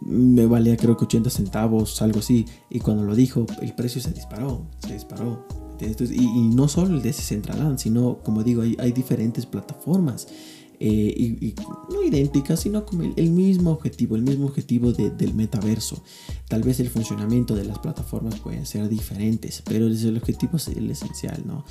Me 0.00 0.46
valía 0.46 0.76
creo 0.76 0.96
que 0.96 1.04
80 1.04 1.30
centavos, 1.30 2.00
algo 2.02 2.20
así. 2.20 2.46
Y 2.70 2.80
cuando 2.80 3.04
lo 3.04 3.14
dijo, 3.14 3.46
el 3.62 3.74
precio 3.74 4.00
se 4.00 4.12
disparó, 4.12 4.66
se 4.86 4.94
disparó. 4.94 5.46
y, 5.80 6.48
no 6.54 6.68
solo 6.68 6.94
el 6.96 7.02
de 7.02 7.08
Decentraland, 7.08 7.78
sino, 7.78 8.18
como 8.22 8.42
digo, 8.42 8.62
hay, 8.62 8.92
diferentes 8.92 9.46
plataformas 9.46 10.28
eh, 10.78 11.14
y, 11.16 11.54
no 11.92 12.02
idénticas, 12.02 12.60
sino 12.60 12.84
como 12.84 13.04
el, 13.16 13.30
mismo 13.30 13.70
objetivo, 13.70 14.16
el 14.16 14.22
mismo 14.22 14.46
objetivo 14.46 14.92
del 14.92 15.34
metaverso. 15.34 16.02
Tal 16.48 16.62
vez 16.62 16.80
el 16.80 16.90
funcionamiento 16.90 17.54
de 17.54 17.64
las 17.64 17.78
plataformas 17.78 18.38
pueden 18.40 18.66
ser 18.66 18.88
diferentes, 18.88 19.62
pero 19.64 19.86
el 19.86 20.16
objetivo 20.16 20.56
es 20.56 20.68
el 20.68 20.90
esencial, 20.90 21.42
¿no? 21.46 21.64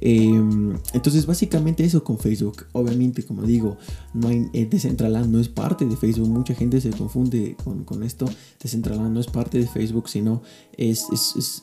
Em, 0.00 0.76
entonces, 0.92 1.26
básicamente 1.26 1.84
eso 1.84 2.04
con 2.04 2.18
Facebook. 2.18 2.66
Obviamente, 2.72 3.24
como 3.24 3.42
digo, 3.42 3.76
no 4.14 4.28
hay, 4.28 4.46
eh, 4.52 4.66
Decentraland 4.66 5.30
no 5.30 5.40
es 5.40 5.48
parte 5.48 5.84
de 5.86 5.96
Facebook. 5.96 6.28
Mucha 6.28 6.54
gente 6.54 6.80
se 6.80 6.90
confunde 6.90 7.56
con, 7.64 7.84
con 7.84 8.02
esto. 8.02 8.26
Decentraland 8.62 9.12
no 9.12 9.20
es 9.20 9.26
parte 9.26 9.58
de 9.58 9.66
Facebook, 9.66 10.08
sino 10.08 10.42
es, 10.76 11.06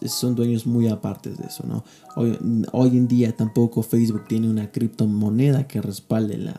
son 0.08 0.36
dueños 0.36 0.68
muy 0.68 0.88
aparte 0.88 1.30
de 1.30 1.46
eso, 1.46 1.66
¿no? 1.66 1.84
Hoy, 2.18 2.90
en 2.98 3.08
día 3.08 3.36
tampoco 3.36 3.84
Facebook 3.84 4.26
tiene 4.28 4.50
una 4.50 4.72
criptomoneda 4.72 5.68
que 5.68 5.82
respalde 5.82 6.38
la, 6.38 6.58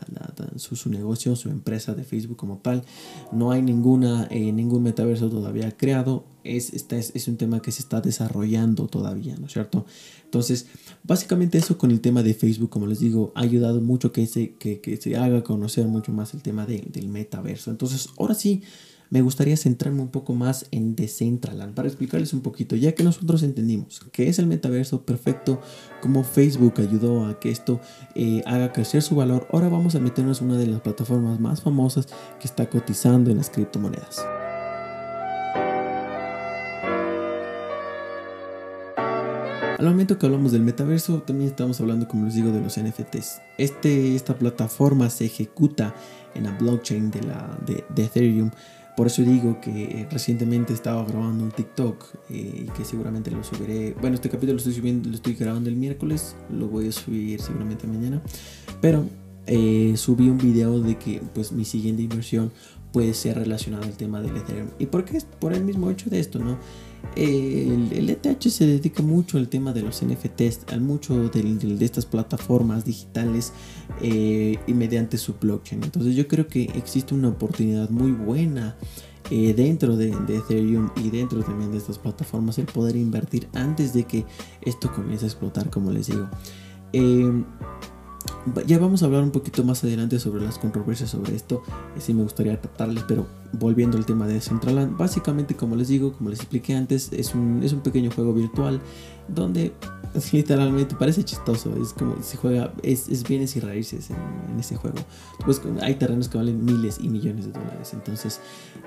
su, 0.55 0.75
su, 0.75 0.89
negocio, 0.89 1.35
su 1.35 1.49
empresa 1.49 1.93
de 1.93 2.03
Facebook 2.03 2.37
como 2.37 2.57
tal. 2.57 2.83
No 3.31 3.51
hay 3.51 3.61
ninguna, 3.61 4.27
eh, 4.29 4.51
ningún 4.51 4.83
metaverso 4.83 5.29
todavía 5.29 5.71
creado 5.75 6.25
es, 6.55 6.73
es, 6.73 7.11
es, 7.13 7.27
un 7.27 7.37
tema 7.37 7.61
que 7.61 7.71
se 7.71 7.81
está 7.81 8.01
desarrollando 8.01 8.87
todavía, 8.87 9.35
¿no 9.37 9.47
es 9.47 9.53
cierto? 9.53 9.85
Entonces, 10.23 10.67
básicamente 11.03 11.57
eso 11.57 11.77
con 11.77 11.91
el 11.91 12.01
tema 12.01 12.23
de 12.23 12.33
Facebook, 12.33 12.69
como 12.69 12.87
les 12.87 12.99
digo, 12.99 13.31
ha 13.35 13.41
ayudado 13.41 13.81
mucho 13.81 14.11
que 14.11 14.27
se, 14.27 14.53
que, 14.55 14.79
que 14.81 14.97
se 14.97 15.15
haga 15.17 15.43
conocer 15.43 15.87
mucho 15.87 16.11
más 16.11 16.33
el 16.33 16.41
tema 16.41 16.65
de, 16.65 16.83
del 16.91 17.09
metaverso. 17.09 17.71
Entonces, 17.71 18.09
ahora 18.17 18.33
sí, 18.33 18.63
me 19.09 19.21
gustaría 19.21 19.55
centrarme 19.55 20.01
un 20.01 20.09
poco 20.09 20.33
más 20.33 20.67
en 20.71 20.95
Decentraland 20.95 21.73
para 21.73 21.87
explicarles 21.87 22.33
un 22.33 22.41
poquito, 22.41 22.75
ya 22.75 22.93
que 22.93 23.03
nosotros 23.03 23.43
entendimos 23.43 24.01
que 24.11 24.27
es 24.27 24.39
el 24.39 24.47
metaverso 24.47 25.05
perfecto, 25.05 25.61
como 26.01 26.23
Facebook 26.23 26.73
ayudó 26.77 27.25
a 27.25 27.39
que 27.39 27.49
esto 27.49 27.79
eh, 28.15 28.43
haga 28.45 28.73
crecer 28.73 29.01
su 29.01 29.15
valor, 29.15 29.47
ahora 29.51 29.69
vamos 29.69 29.95
a 29.95 29.99
meternos 29.99 30.41
en 30.41 30.49
una 30.49 30.57
de 30.57 30.67
las 30.67 30.81
plataformas 30.81 31.39
más 31.39 31.61
famosas 31.61 32.07
que 32.39 32.47
está 32.47 32.69
cotizando 32.69 33.31
en 33.31 33.37
las 33.37 33.49
criptomonedas. 33.49 34.36
Al 39.77 39.85
momento 39.85 40.17
que 40.17 40.25
hablamos 40.25 40.51
del 40.51 40.63
metaverso, 40.63 41.21
también 41.21 41.51
estamos 41.51 41.79
hablando, 41.79 42.07
como 42.07 42.25
les 42.25 42.33
digo, 42.33 42.51
de 42.51 42.61
los 42.61 42.79
NFTs. 42.79 43.41
Este, 43.59 44.15
esta 44.15 44.35
plataforma 44.35 45.07
se 45.11 45.25
ejecuta 45.25 45.93
en 46.33 46.45
la 46.45 46.51
blockchain 46.51 47.11
de, 47.11 47.21
la, 47.21 47.59
de, 47.63 48.03
Ethereum. 48.03 48.49
Por 48.95 49.05
eso 49.05 49.21
digo 49.21 49.61
que 49.61 50.07
recientemente 50.09 50.73
estaba 50.73 51.05
grabando 51.05 51.43
un 51.43 51.51
TikTok 51.51 52.03
eh, 52.31 52.65
y 52.65 52.71
que 52.75 52.85
seguramente 52.85 53.29
lo 53.29 53.43
subiré. 53.43 53.95
Bueno, 54.01 54.15
este 54.15 54.29
capítulo 54.29 54.53
lo 54.53 54.57
estoy 54.57 54.73
subiendo, 54.73 55.09
lo 55.09 55.15
estoy 55.15 55.35
grabando 55.35 55.69
el 55.69 55.75
miércoles, 55.75 56.35
lo 56.51 56.67
voy 56.67 56.87
a 56.87 56.91
subir 56.91 57.39
seguramente 57.39 57.85
mañana. 57.85 58.19
Pero 58.81 59.05
eh, 59.45 59.93
subí 59.95 60.27
un 60.27 60.39
video 60.39 60.79
de 60.81 60.97
que 60.97 61.21
pues 61.35 61.51
mi 61.51 61.65
siguiente 61.65 62.01
inversión 62.01 62.51
puede 62.91 63.13
ser 63.13 63.37
relacionada 63.37 63.85
al 63.85 63.95
tema 63.95 64.21
del 64.21 64.35
Ethereum. 64.37 64.69
¿Y 64.79 64.87
por 64.87 65.05
qué? 65.05 65.21
Por 65.39 65.53
el 65.53 65.63
mismo 65.63 65.91
hecho 65.91 66.09
de 66.09 66.19
esto, 66.19 66.39
¿no? 66.39 66.57
El, 67.15 68.09
ETH 68.09 68.41
se 68.49 68.65
dedica 68.65 69.01
mucho 69.01 69.37
al 69.37 69.47
tema 69.47 69.73
de 69.73 69.81
los 69.81 70.03
NFTs, 70.03 70.71
al 70.71 70.81
mucho 70.81 71.29
de, 71.29 71.77
estas 71.85 72.05
plataformas 72.05 72.85
digitales 72.85 73.53
eh, 74.01 74.57
y 74.67 74.73
mediante 74.73 75.17
su 75.17 75.33
blockchain. 75.33 75.83
Entonces 75.83 76.15
yo 76.15 76.27
creo 76.27 76.47
que 76.47 76.63
existe 76.75 77.13
una 77.13 77.29
oportunidad 77.29 77.89
muy 77.89 78.11
buena 78.11 78.75
eh, 79.29 79.53
dentro 79.53 79.97
de, 79.97 80.09
Ethereum 80.09 80.89
y 80.95 81.09
dentro 81.09 81.43
también 81.43 81.71
de 81.71 81.77
estas 81.77 81.97
plataformas 81.97 82.57
el 82.59 82.65
poder 82.65 82.95
invertir 82.95 83.47
antes 83.53 83.93
de 83.93 84.03
que 84.05 84.25
esto 84.61 84.91
comience 84.91 85.25
a 85.25 85.27
explotar, 85.27 85.69
como 85.69 85.91
les 85.91 86.07
digo. 86.07 86.29
Eh, 86.93 87.43
ya 88.65 88.79
vamos 88.79 89.03
a 89.03 89.05
hablar 89.05 89.23
un 89.23 89.31
poquito 89.31 89.63
más 89.63 89.83
adelante 89.83 90.19
sobre 90.19 90.43
las 90.43 90.57
controversias 90.57 91.09
sobre 91.09 91.35
esto. 91.35 91.63
Sí 91.99 92.13
me 92.13 92.23
gustaría 92.23 92.59
tratarles, 92.59 93.03
pero 93.07 93.27
volviendo 93.53 93.97
al 93.97 94.05
tema 94.05 94.27
de 94.27 94.41
Centraland, 94.41 94.97
básicamente 94.97 95.55
como 95.55 95.75
les 95.75 95.87
digo, 95.87 96.13
como 96.13 96.29
les 96.29 96.39
expliqué 96.39 96.75
antes, 96.75 97.11
es 97.13 97.33
un, 97.33 97.61
es 97.63 97.73
un 97.73 97.81
pequeño 97.81 98.11
juego 98.11 98.33
virtual 98.33 98.81
donde 99.27 99.73
literalmente 100.31 100.95
parece 100.95 101.23
chistoso. 101.23 101.75
Es 101.81 101.93
como 101.93 102.21
se 102.21 102.37
juega, 102.37 102.73
es, 102.83 103.09
es 103.09 103.23
bienes 103.27 103.55
y 103.55 103.59
raíces 103.59 104.09
en, 104.09 104.59
ese 104.59 104.75
juego. 104.75 104.97
Pues 105.45 105.61
hay 105.81 105.95
terrenos 105.95 106.29
que 106.29 106.37
valen 106.37 106.63
miles 106.63 106.97
y 107.01 107.09
millones 107.09 107.45
de 107.45 107.51
dólares. 107.51 107.91
Entonces, 107.93 108.39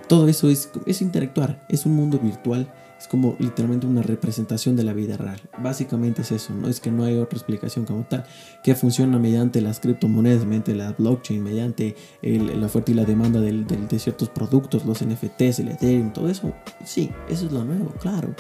todo 0.09 0.29
eso 0.29 0.49
es, 0.49 0.71
es 0.87 1.03
interactuar, 1.03 1.67
es 1.69 1.87
un 1.87 1.95
mundo 1.95 2.19
virtual 2.19 2.73
es 3.01 3.09
como 3.09 3.35
literalmente 3.39 3.87
una 3.87 4.03
representación 4.03 4.77
de 4.77 4.85
la 4.85 4.93
vida 4.93 5.17
real. 5.17 5.41
Básicamente 5.59 6.21
es 6.21 6.33
eso, 6.33 6.53
no 6.53 6.69
es 6.69 6.81
que 6.81 6.91
no 6.91 7.05
hay 7.05 7.17
otra 7.17 7.39
explicación 7.39 7.87
como 7.87 8.05
tal, 8.05 8.25
que 8.63 8.75
funciona 8.75 9.19
mediante 9.19 9.63
las 9.63 9.81
criptomonedas, 9.81 10.45
mediante 10.45 10.75
la 10.75 10.93
blockchain, 10.93 11.43
mediante 11.43 11.97
la 12.23 12.67
oferta 12.67 12.91
y 12.91 12.95
la 12.95 13.07
demanda 13.07 13.41
de 13.41 13.99
ciertos 13.99 14.29
productos, 14.29 14.85
los 14.85 15.03
NFTs, 15.03 15.61
el 15.61 15.69
Ethereum, 15.69 16.13
todo 16.13 16.29
eso. 16.29 16.53
Sí, 16.85 17.11
eso 17.31 17.47
es 17.47 17.53
lo 17.53 17.65
nuevo, 17.65 17.91
claro. 18.01 18.35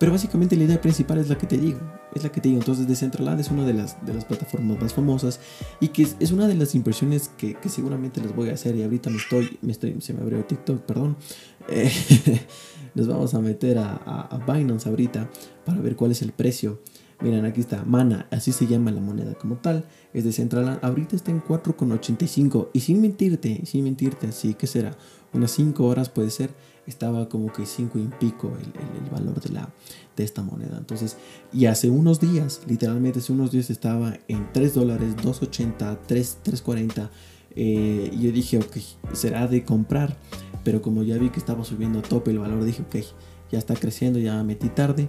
Pero 0.00 0.12
básicamente 0.12 0.56
la 0.56 0.64
idea 0.64 0.80
principal 0.80 1.18
es 1.18 1.28
la 1.28 1.36
que 1.36 1.46
te 1.46 1.58
digo. 1.58 1.78
Es 2.14 2.22
la 2.22 2.32
que 2.32 2.40
te 2.40 2.48
digo. 2.48 2.58
Entonces 2.58 2.88
Decentraland 2.88 3.38
es 3.38 3.50
una 3.50 3.66
de 3.66 3.74
las, 3.74 4.02
de 4.06 4.14
las 4.14 4.24
plataformas 4.24 4.80
más 4.80 4.94
famosas 4.94 5.40
y 5.78 5.88
que 5.88 6.08
es, 6.18 6.32
una 6.32 6.48
de 6.48 6.54
las 6.54 6.74
impresiones 6.74 7.28
que, 7.36 7.52
que, 7.52 7.68
seguramente 7.68 8.18
les 8.22 8.34
voy 8.34 8.48
a 8.48 8.54
hacer. 8.54 8.74
Y 8.76 8.82
ahorita 8.82 9.10
me 9.10 9.18
estoy, 9.18 9.58
me 9.60 9.72
estoy 9.72 10.00
se 10.00 10.14
me 10.14 10.22
abrió 10.22 10.42
TikTok, 10.42 10.80
perdón. 10.86 11.18
Nos 12.94 13.06
vamos 13.06 13.34
a 13.34 13.40
meter 13.40 13.78
a, 13.78 13.94
a, 13.94 14.38
Binance 14.38 14.88
ahorita 14.88 15.30
para 15.64 15.80
ver 15.80 15.96
cuál 15.96 16.10
es 16.10 16.22
el 16.22 16.32
precio. 16.32 16.80
Miren, 17.20 17.44
aquí 17.44 17.60
está, 17.60 17.84
Mana, 17.84 18.26
así 18.30 18.50
se 18.50 18.66
llama 18.66 18.90
la 18.90 19.00
moneda 19.00 19.34
como 19.34 19.56
tal. 19.56 19.84
Es 20.14 20.24
de 20.24 20.32
Central, 20.32 20.78
ahorita 20.82 21.16
está 21.16 21.30
en 21.30 21.42
4,85. 21.42 22.68
Y 22.72 22.80
sin 22.80 23.00
mentirte, 23.00 23.60
sin 23.66 23.84
mentirte, 23.84 24.28
así 24.28 24.54
que 24.54 24.66
será, 24.66 24.96
unas 25.32 25.50
5 25.52 25.84
horas 25.84 26.08
puede 26.08 26.30
ser, 26.30 26.50
estaba 26.86 27.28
como 27.28 27.52
que 27.52 27.66
5 27.66 27.98
y 27.98 28.08
pico 28.18 28.50
el, 28.58 29.04
el, 29.04 29.10
valor 29.10 29.40
de, 29.40 29.50
la, 29.50 29.68
de 30.16 30.24
esta 30.24 30.42
moneda. 30.42 30.78
Entonces, 30.78 31.18
y 31.52 31.66
hace 31.66 31.90
unos 31.90 32.20
días, 32.20 32.62
literalmente 32.66 33.18
hace 33.18 33.32
unos 33.32 33.52
días 33.52 33.70
estaba 33.70 34.18
en 34.26 34.50
3 34.52 34.74
dólares, 34.74 35.16
2,80, 35.18 35.98
3, 36.06 36.38
3,40. 36.42 37.10
Eh, 37.56 38.10
yo 38.18 38.32
dije, 38.32 38.58
ok, 38.58 38.76
será 39.12 39.46
de 39.46 39.64
comprar. 39.64 40.16
Pero 40.64 40.82
como 40.82 41.02
ya 41.02 41.16
vi 41.16 41.30
que 41.30 41.38
estaba 41.38 41.64
subiendo 41.64 42.00
a 42.00 42.02
tope 42.02 42.30
el 42.30 42.38
valor, 42.38 42.64
dije, 42.64 42.82
ok, 42.82 42.96
ya 43.50 43.58
está 43.58 43.74
creciendo, 43.74 44.18
ya 44.18 44.36
me 44.38 44.44
metí 44.44 44.68
tarde. 44.68 45.08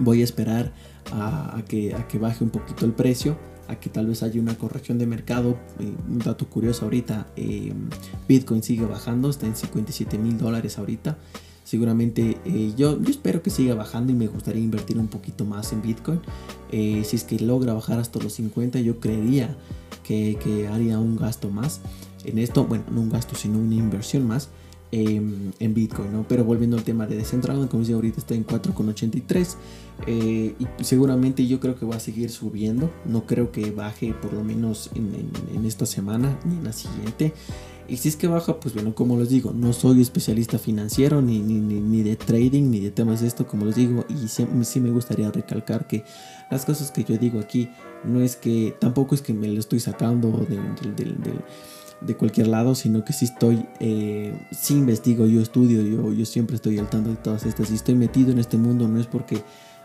Voy 0.00 0.22
a 0.22 0.24
esperar 0.24 0.72
a, 1.12 1.62
que, 1.68 1.94
a 1.94 2.08
que 2.08 2.18
baje 2.18 2.44
un 2.44 2.50
poquito 2.50 2.84
el 2.84 2.92
precio 2.92 3.36
a 3.68 3.76
que 3.76 3.90
tal 3.90 4.06
vez 4.06 4.22
haya 4.22 4.40
una 4.40 4.56
corrección 4.56 4.98
de 4.98 5.06
mercado. 5.06 5.58
Eh, 5.78 5.92
un 6.08 6.18
dato 6.18 6.48
curioso 6.48 6.86
ahorita, 6.86 7.28
eh, 7.36 7.72
Bitcoin 8.26 8.62
sigue 8.62 8.86
bajando, 8.86 9.30
está 9.30 9.46
en 9.46 9.54
57 9.54 10.18
mil 10.18 10.38
dólares 10.38 10.78
ahorita. 10.78 11.18
Seguramente 11.68 12.38
eh, 12.46 12.72
yo, 12.76 12.98
yo, 13.00 13.10
espero 13.10 13.42
que 13.42 13.50
siga 13.50 13.74
bajando 13.74 14.10
y 14.12 14.14
me 14.14 14.26
gustaría 14.26 14.62
invertir 14.62 14.98
un 14.98 15.08
poquito 15.08 15.44
más 15.44 15.72
en 15.72 15.82
Bitcoin. 15.82 16.20
si 16.70 17.16
es 17.16 17.24
que 17.24 17.38
logra 17.38 17.74
bajar 17.74 17.98
hasta 17.98 18.18
los 18.20 18.32
50, 18.34 18.80
yo 18.80 19.00
creería 19.00 19.54
que, 20.02 20.38
que 20.42 20.66
haría 20.66 20.98
un 20.98 21.16
gasto 21.16 21.50
más 21.50 21.80
en 22.24 22.38
esto. 22.38 22.64
Bueno, 22.64 22.84
no 22.90 23.02
un 23.02 23.10
gasto, 23.10 23.34
sino 23.34 23.58
una 23.58 23.74
inversión 23.74 24.26
más. 24.26 24.48
Em, 24.90 25.52
en 25.58 25.74
Bitcoin, 25.74 26.10
¿no? 26.14 26.24
Pero 26.26 26.44
volviendo 26.44 26.78
al 26.78 26.82
tema 26.82 27.06
de 27.06 27.14
Decentraland, 27.14 27.68
como 27.68 27.82
dice 27.82 27.92
ahorita 27.92 28.20
está 28.20 28.34
en 28.34 28.46
4,83 28.46 29.56
eh, 30.06 30.54
y 30.58 30.84
seguramente 30.84 31.46
yo 31.46 31.60
creo 31.60 31.78
que 31.78 31.84
va 31.84 31.96
a 31.96 32.00
seguir 32.00 32.30
subiendo, 32.30 32.90
no 33.04 33.26
creo 33.26 33.52
que 33.52 33.70
baje 33.70 34.14
por 34.14 34.32
lo 34.32 34.42
menos 34.42 34.88
en, 34.94 35.66
esta 35.66 35.84
semana 35.84 36.38
ni 36.46 36.56
en 36.56 36.64
la 36.64 36.72
siguiente. 36.72 37.34
Y 37.88 37.96
si 37.96 38.08
es 38.08 38.16
que 38.16 38.26
baja, 38.26 38.60
pues 38.60 38.74
bueno, 38.74 38.94
como 38.94 39.18
les 39.18 39.30
digo, 39.30 39.52
no 39.52 39.72
soy 39.72 40.02
especialista 40.02 40.58
financiero 40.58 41.22
ni, 41.22 41.38
ni, 41.38 41.58
ni 41.58 42.02
de 42.02 42.16
trading 42.16 42.70
ni 42.70 42.80
de 42.80 42.90
temas 42.90 43.22
de 43.22 43.28
esto, 43.28 43.46
como 43.46 43.64
les 43.64 43.76
digo, 43.76 44.04
y 44.08 44.28
sí, 44.28 44.80
me 44.80 44.90
gustaría 44.90 45.30
recalcar 45.30 45.86
que 45.86 46.04
las 46.50 46.66
cosas 46.66 46.90
que 46.90 47.04
yo 47.04 47.16
digo 47.16 47.40
aquí 47.40 47.70
no 48.04 48.20
es 48.20 48.36
que, 48.36 48.76
tampoco 48.78 49.14
es 49.14 49.22
que 49.22 49.32
me 49.32 49.48
lo 49.48 49.58
estoy 49.58 49.80
sacando 49.80 50.46
del, 50.48 50.94
del 50.96 51.16
de 52.00 52.16
cualquier 52.16 52.48
lado, 52.48 52.74
sino 52.74 53.04
que 53.04 53.12
si 53.12 53.24
estoy, 53.24 53.66
eh, 53.80 54.32
si 54.52 54.74
investigo, 54.74 55.26
yo 55.26 55.40
estudio, 55.40 55.82
yo, 55.82 56.12
yo 56.12 56.26
siempre 56.26 56.56
estoy 56.56 56.78
al 56.78 56.88
tanto 56.88 57.10
de 57.10 57.16
todas 57.16 57.44
estas. 57.44 57.68
Si 57.68 57.74
estoy 57.74 57.94
metido 57.94 58.30
en 58.30 58.38
este 58.38 58.56
mundo, 58.56 58.86
no 58.88 59.00
es 59.00 59.06
porque 59.06 59.42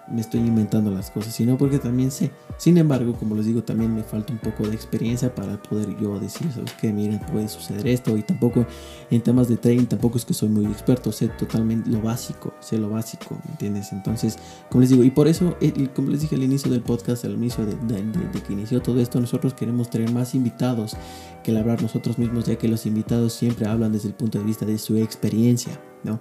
me 0.08 0.22
estoy 0.22 0.42
inventando 0.42 0.92
las 0.92 1.12
cosas, 1.12 1.34
sino 1.34 1.58
porque 1.58 1.80
también 1.80 2.12
sé. 2.12 2.32
Sin 2.58 2.78
embargo, 2.78 3.14
como 3.14 3.36
les 3.36 3.46
digo, 3.46 3.64
también 3.64 3.94
me 3.94 4.04
falta 4.04 4.34
un 4.34 4.40
poco 4.40 4.68
de 4.68 4.76
experiencia 4.76 5.34
para 5.34 5.62
poder 5.62 5.98
yo 6.00 6.20
decir, 6.20 6.48
que 6.80 6.92
miren, 6.92 7.20
puede 7.20 7.48
suceder 7.48 7.88
esto. 7.88 8.16
Y 8.18 8.24
tampoco 8.24 8.66
en 9.10 9.22
temas 9.22 9.48
de 9.48 9.58
trading, 9.58 9.86
tampoco 9.86 10.18
es 10.18 10.26
que 10.26 10.34
soy 10.34 10.50
muy 10.50 10.66
experto, 10.66 11.12
sé 11.12 11.30
totalmente 11.30 11.90
lo 11.90 12.02
básico, 12.02 12.54
sé 12.60 12.78
lo 12.78 12.90
básico, 12.90 13.40
¿me 13.46 13.52
entiendes? 13.52 13.92
Entonces, 13.94 14.38
como 14.70 14.82
les 14.82 14.90
digo, 14.90 15.04
y 15.04 15.12
por 15.12 15.28
eso, 15.28 15.58
como 15.96 16.10
les 16.10 16.22
dije 16.22 16.36
al 16.36 16.44
inicio 16.44 16.72
del 16.72 16.82
podcast, 16.82 17.26
al 17.26 17.34
inicio 17.34 17.66
de, 17.66 17.76
de 17.76 18.42
que 18.42 18.54
inició 18.54 18.82
todo 18.82 19.00
esto, 19.00 19.20
nosotros 19.20 19.54
queremos 19.54 19.90
tener 19.90 20.12
más 20.12 20.36
invitados 20.36 20.98
que 21.44 21.58
hablar 21.58 21.82
nosotros 21.82 22.18
mismos, 22.18 22.46
ya 22.46 22.58
que 22.58 22.68
los 22.68 22.86
invitados 22.86 23.34
siempre 23.34 23.68
hablan 23.68 23.92
desde 23.92 24.10
el 24.10 24.16
punto 24.16 24.40
de 24.40 24.46
vista 24.46 24.66
de 24.66 24.78
su 24.78 24.98
experiencia, 24.98 25.80
¿no? 26.04 26.20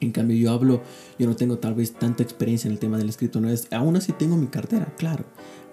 En 0.00 0.12
cambio, 0.12 0.36
yo 0.36 0.50
hablo, 0.50 0.82
yo 1.18 1.26
no 1.26 1.36
tengo 1.36 1.58
tal 1.58 1.74
vez 1.74 1.92
tanta 1.92 2.22
experiencia 2.22 2.68
en 2.68 2.72
el 2.72 2.78
tema 2.78 2.96
del 2.96 3.10
escrito, 3.10 3.40
no 3.40 3.50
es, 3.50 3.68
aún 3.70 3.96
así 3.96 4.12
tengo 4.12 4.36
mi 4.36 4.46
cartera, 4.46 4.94
claro, 4.96 5.24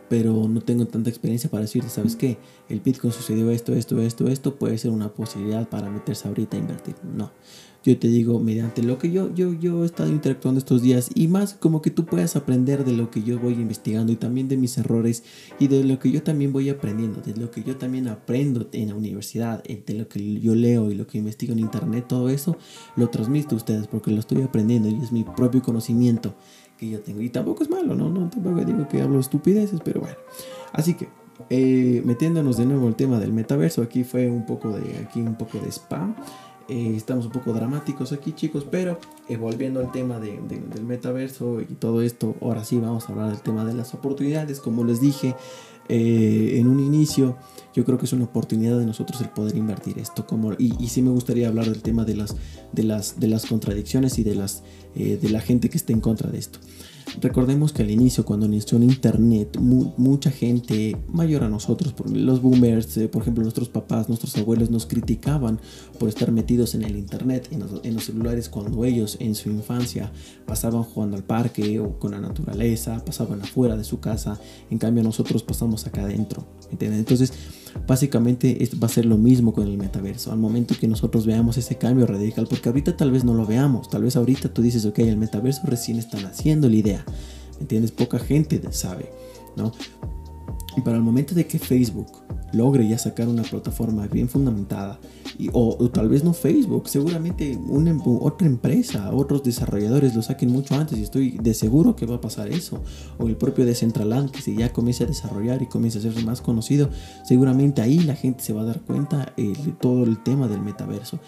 pero 0.10 0.48
no 0.48 0.62
tengo 0.62 0.86
tanta 0.86 1.10
experiencia 1.10 1.50
para 1.50 1.62
decirte, 1.62 1.90
¿sabes 1.90 2.16
qué? 2.16 2.38
El 2.70 2.80
Bitcoin 2.80 3.14
sucedió 3.14 3.52
esto, 3.52 3.74
esto, 3.74 4.02
esto, 4.02 4.28
esto, 4.28 4.56
puede 4.56 4.78
ser 4.78 4.92
una 4.92 5.10
posibilidad 5.14 5.68
para 5.68 5.90
meterse 5.90 6.28
ahorita 6.28 6.58
a 6.58 6.60
invertir. 6.60 6.96
No, 7.04 7.32
yo 7.88 7.98
te 7.98 8.10
digo, 8.10 8.40
mediante 8.40 8.84
lo 8.84 8.98
que 8.98 9.12
yo, 9.12 9.34
yo, 9.34 9.54
yo 9.54 9.84
he 9.84 9.86
estado 9.86 10.10
interactuando 10.10 10.60
estos 10.60 10.82
días 10.82 11.10
y 11.16 11.30
más 11.30 11.54
como 11.54 11.82
que 11.82 11.90
tú 11.90 12.06
puedas 12.06 12.36
aprender 12.36 12.84
de 12.84 12.92
lo 12.92 13.10
que 13.10 13.24
yo 13.24 13.40
voy 13.40 13.54
investigando 13.54 14.12
y 14.12 14.18
también 14.18 14.50
de 14.50 14.58
mis 14.58 14.78
errores 14.78 15.24
y 15.58 15.68
de 15.70 15.86
lo 15.86 15.98
que 15.98 16.12
yo 16.12 16.22
también 16.22 16.52
voy 16.52 16.70
aprendiendo, 16.70 17.22
de 17.22 17.36
lo 17.40 17.50
que 17.50 17.64
yo 17.64 17.78
también 17.78 18.10
aprendo 18.10 18.68
en 18.74 18.90
la 18.90 18.96
universidad, 18.96 19.64
de 19.64 19.94
lo 19.94 20.10
que 20.10 20.40
yo 20.40 20.54
leo 20.54 20.92
y 20.92 20.96
lo 20.96 21.08
que 21.08 21.18
investigo 21.18 21.54
en 21.54 21.60
internet, 21.60 22.06
todo 22.10 22.28
eso 22.28 22.58
lo 22.98 23.10
transmito 23.10 23.56
a 23.56 23.58
ustedes 23.58 23.88
porque 23.88 24.12
lo 24.12 24.20
estoy 24.20 24.42
aprendiendo 24.42 24.90
y 24.90 24.96
es 24.96 25.14
mi 25.14 25.24
propio 25.24 25.62
conocimiento 25.62 26.36
que 26.78 26.90
yo 26.90 27.00
tengo. 27.02 27.22
Y 27.22 27.30
tampoco 27.30 27.64
es 27.64 27.70
malo, 27.70 27.96
¿no? 27.96 28.10
No 28.10 28.30
tampoco 28.30 28.64
digo 28.64 28.88
que 28.88 29.02
hablo 29.02 29.20
estupideces, 29.20 29.82
pero 29.84 30.02
bueno. 30.02 30.18
Así 30.74 30.94
que 30.94 31.10
eh, 31.50 32.02
metiéndonos 32.06 32.58
de 32.58 32.66
nuevo 32.66 32.88
el 32.88 32.96
tema 32.96 33.20
del 33.20 33.34
metaverso, 33.34 33.82
aquí 33.82 34.04
fue 34.04 34.30
un 34.30 34.46
poco 34.46 34.72
de, 34.72 34.98
aquí 34.98 35.22
un 35.22 35.36
poco 35.36 35.60
de 35.60 35.70
spam. 35.72 36.16
Eh, 36.70 36.94
estamos 36.98 37.26
un 37.26 37.32
poco 37.32 37.54
dramáticos 37.54 38.12
aquí 38.12 38.34
chicos, 38.34 38.66
pero 38.70 39.00
eh, 39.30 39.38
volviendo 39.38 39.80
al 39.80 39.92
tema 39.92 40.20
del 40.20 40.84
metaverso 40.86 41.62
y 41.62 41.76
todo 41.76 42.02
esto, 42.02 42.36
ahora 42.42 42.66
sí 42.66 42.78
vamos 42.78 43.08
a 43.08 43.14
hablar 43.14 43.30
del 43.30 43.40
tema 43.40 43.64
de 43.64 43.74
las 43.74 43.94
oportunidades. 43.94 44.60
Como 44.60 44.84
les 44.84 45.00
dije 45.00 45.34
eh, 45.90 46.58
en 46.60 46.68
un 46.68 46.80
inicio, 46.80 47.38
yo 47.74 47.86
creo 47.86 47.98
que 47.98 48.06
es 48.06 48.14
una 48.14 48.26
oportunidad 48.26 48.80
de 48.80 48.86
nosotros 48.86 49.22
el 49.22 49.30
poder 49.30 49.56
invertir 49.56 50.00
esto. 50.00 50.26
Como, 50.26 50.54
y, 50.54 50.88
sí 50.88 51.02
me 51.02 51.12
gustaría 51.12 51.48
hablar 51.48 51.66
del 51.66 51.82
tema 51.82 52.06
de 52.06 52.16
las, 52.16 52.36
de 52.72 52.84
las, 52.84 53.20
de 53.20 53.28
las 53.28 53.46
contradicciones 53.46 54.18
y 54.20 54.24
de, 54.24 54.36
las, 54.36 54.64
de 54.96 55.30
la 55.30 55.42
gente 55.42 55.70
que 55.70 55.78
está 55.78 55.94
en 55.94 56.02
contra 56.02 56.30
de 56.30 56.40
esto. 56.40 56.60
Recordemos 57.22 57.74
que 57.74 57.84
al 57.84 57.90
inicio, 57.90 58.26
cuando 58.26 58.46
inició 58.46 58.78
en 58.78 58.84
Internet, 58.84 59.58
mucha 59.60 60.30
gente 60.30 60.96
mayor 61.08 61.44
a 61.44 61.50
nosotros, 61.50 61.94
los 62.12 62.42
boomers, 62.42 62.98
eh, 62.98 63.08
por 63.08 63.22
ejemplo, 63.22 63.44
nuestros 63.44 63.70
papás, 63.70 64.08
nuestros 64.08 64.36
abuelos, 64.38 64.70
nos 64.70 64.86
criticaban 64.86 65.60
por 66.00 66.10
estar 66.10 66.32
metidos 66.32 66.76
en 66.76 66.84
el 66.84 66.96
Internet, 66.96 67.50
en 67.52 67.96
los, 67.96 68.04
celulares, 68.04 68.50
cuando 68.50 68.86
ellos 68.86 69.18
en 69.20 69.36
su 69.36 69.50
infancia 69.50 70.12
pasaban 70.46 70.84
jugando 70.84 71.18
al 71.18 71.24
parque 71.24 71.80
o 71.80 71.98
con 71.98 72.12
la 72.12 72.20
naturaleza, 72.20 73.04
pasaban 73.04 73.42
afuera 73.42 73.76
de 73.76 73.84
su 73.84 74.00
casa. 74.00 74.40
En 74.70 74.78
cambio, 74.78 75.04
nosotros 75.04 75.44
pasamos 75.44 75.88
acá 75.88 76.04
adentro. 76.04 76.46
Entonces, 76.80 77.34
básicamente 77.86 78.58
va 78.82 78.88
a 78.88 78.90
ser 78.90 79.06
lo 79.06 79.18
mismo 79.18 79.54
con 79.54 79.68
el 79.68 79.78
metaverso. 79.78 80.32
Al 80.32 80.40
momento 80.40 80.76
que 80.80 80.88
nosotros 80.88 81.26
veamos 81.26 81.58
ese 81.58 81.78
cambio 81.78 82.06
radical, 82.06 82.48
porque 82.50 82.70
ahorita 82.70 82.98
tal 82.98 83.12
vez 83.12 83.24
no 83.24 83.34
lo 83.34 83.46
veamos, 83.46 83.90
tal 83.90 84.04
vez 84.04 84.16
ahorita 84.16 84.54
tú 84.54 84.62
dices, 84.62 84.86
ok, 84.86 85.00
el 85.00 85.18
metaverso 85.18 85.62
recién 85.66 86.00
están 86.00 86.26
haciendo 86.26 86.70
la 86.70 86.76
idea, 86.76 87.06
¿me 87.56 87.62
entiendes? 87.62 87.92
Poca 87.92 88.20
gente 88.20 88.62
sabe, 88.72 89.12
¿no? 89.56 89.72
Para 90.84 90.98
el 90.98 91.04
momento 91.04 91.34
de 91.34 91.48
que 91.48 91.60
Facebook 91.60 92.12
logre 92.54 92.88
ya 92.88 92.98
sacar 92.98 93.28
una 93.28 93.44
plataforma 93.44 94.08
bien 94.08 94.30
fundamentada, 94.30 95.00
o, 95.54 95.90
tal 95.90 96.10
vez 96.10 96.24
no 96.24 96.34
Facebook, 96.34 96.90
seguramente 96.90 97.58
una, 97.68 97.92
em, 97.92 98.02
otra 98.06 98.48
empresa, 98.48 99.12
otros 99.14 99.44
desarrolladores 99.44 100.16
lo 100.16 100.22
saquen 100.22 100.52
mucho 100.52 100.76
antes 100.76 100.98
y 100.98 101.04
estoy 101.04 101.32
de 101.32 101.54
seguro 101.54 101.96
que 101.96 102.06
va 102.06 102.16
a 102.16 102.22
pasar 102.22 102.48
eso. 102.48 102.82
O 103.18 103.28
el 103.28 103.36
propio 103.36 103.66
Decentraland 103.66 104.32
que 104.32 104.42
si 104.42 104.56
ya 104.56 104.74
comienza 104.74 105.04
a 105.04 105.08
desarrollar 105.08 105.62
y 105.62 105.68
comienza 105.68 106.00
a 106.00 106.02
ser 106.02 106.24
más 106.26 106.42
conocido, 106.42 106.90
seguramente 107.24 107.82
ahí 107.82 108.00
la 108.00 108.16
gente 108.16 108.44
se 108.44 108.54
va 108.54 108.62
a 108.62 108.66
dar 108.66 108.82
cuenta 108.82 109.34
de 109.38 109.54
todo 109.80 110.04
el 110.04 110.22
tema 110.24 110.48
del 110.48 110.62
metaverso. 110.62 111.20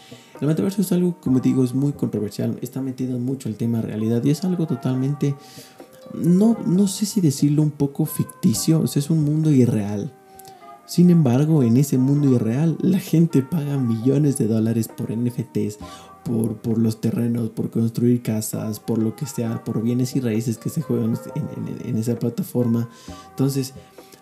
El 0.41 0.47
metaverso 0.47 0.81
es 0.81 0.91
algo, 0.91 1.19
como 1.21 1.39
digo, 1.39 1.63
es 1.63 1.73
muy 1.73 1.91
controversial, 1.91 2.57
está 2.61 2.81
metido 2.81 3.19
mucho 3.19 3.49
el 3.49 3.55
tema 3.55 3.81
realidad 3.81 4.23
y 4.23 4.31
es 4.31 4.43
algo 4.43 4.65
totalmente 4.65 5.35
no, 6.13 6.57
no 6.65 6.87
sé 6.87 7.05
si 7.05 7.21
decirlo 7.21 7.61
un 7.61 7.71
poco 7.71 8.05
ficticio, 8.05 8.83
es 8.83 9.09
un 9.09 9.23
mundo 9.23 9.51
irreal. 9.51 10.11
Sin 10.89 11.11
embargo, 11.11 11.61
en 11.61 11.77
ese 11.77 11.99
mundo 11.99 12.33
irreal, 12.33 12.75
la 12.81 12.97
gente 12.97 13.43
paga 13.43 13.77
millones 13.77 14.39
de 14.39 14.47
dólares 14.47 14.87
por 14.87 15.15
NFTs, 15.15 15.77
por, 16.25 16.55
por 16.63 16.79
los 16.79 16.99
terrenos, 16.99 17.51
por 17.51 17.69
construir 17.69 18.23
casas, 18.23 18.79
por 18.79 18.97
lo 18.97 19.15
que 19.15 19.27
sea, 19.27 19.63
por 19.63 19.83
bienes 19.83 20.15
y 20.15 20.19
raíces 20.19 20.57
que 20.57 20.69
se 20.69 20.81
juegan 20.81 21.15
en, 21.35 21.87
en 21.87 21.95
esa 21.95 22.17
plataforma. 22.17 22.89
Entonces, 23.29 23.75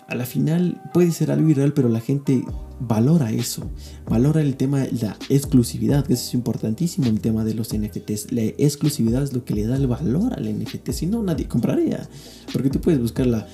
a 0.07 0.15
la 0.15 0.25
final 0.25 0.81
puede 0.93 1.11
ser 1.11 1.31
algo 1.31 1.49
irreal, 1.49 1.73
pero 1.73 1.89
la 1.89 1.99
gente 1.99 2.43
valora 2.79 3.31
eso, 3.31 3.69
valora 4.07 4.41
el 4.41 4.55
tema 4.55 4.81
de 4.81 4.91
la 4.93 5.17
exclusividad, 5.29 6.05
que 6.05 6.13
es 6.13 6.33
importantísimo 6.33 7.07
el 7.07 7.19
tema 7.19 7.43
de 7.43 7.53
los 7.53 7.75
NFTs. 7.75 8.31
La 8.31 8.43
exclusividad 8.43 9.23
es 9.23 9.33
lo 9.33 9.43
que 9.43 9.53
le 9.53 9.65
da 9.65 9.75
el 9.75 9.87
valor 9.87 10.33
al 10.33 10.45
NFT, 10.45 10.91
si 10.91 11.07
no 11.07 11.23
nadie 11.23 11.47
compraría, 11.47 12.07
porque 12.53 12.69
tú 12.69 12.79
puedes 12.79 13.01
buscar 13.01 13.27
la, 13.27 13.47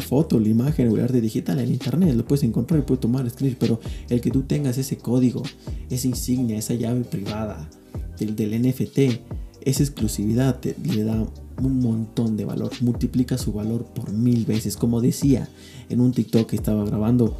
foto, 0.00 0.40
la 0.40 0.48
imagen 0.48 0.88
o 0.88 0.96
el 0.96 1.02
arte 1.02 1.20
digital 1.20 1.58
en 1.58 1.72
internet, 1.72 2.14
lo 2.14 2.24
puedes 2.24 2.44
encontrar 2.44 2.84
puedes 2.86 3.00
tomar, 3.00 3.26
escribir, 3.26 3.56
pero 3.58 3.80
el 4.08 4.20
que 4.20 4.30
tú 4.30 4.42
tengas 4.42 4.78
ese 4.78 4.96
código, 4.96 5.42
esa 5.90 6.06
insignia, 6.06 6.56
esa 6.56 6.74
llave 6.74 7.02
privada 7.02 7.68
del, 8.18 8.62
NFT, 8.62 8.98
esa 9.62 9.82
exclusividad 9.82 10.58
le 10.84 11.04
da 11.04 11.26
un 11.62 11.80
montón 11.80 12.36
de 12.36 12.44
valor, 12.44 12.70
multiplica 12.80 13.38
su 13.38 13.52
valor 13.52 13.84
por 13.84 14.12
mil 14.12 14.44
veces. 14.44 14.76
Como 14.76 15.00
decía 15.00 15.48
en 15.88 16.00
un 16.00 16.12
TikTok 16.12 16.48
que 16.48 16.56
estaba 16.56 16.84
grabando, 16.84 17.36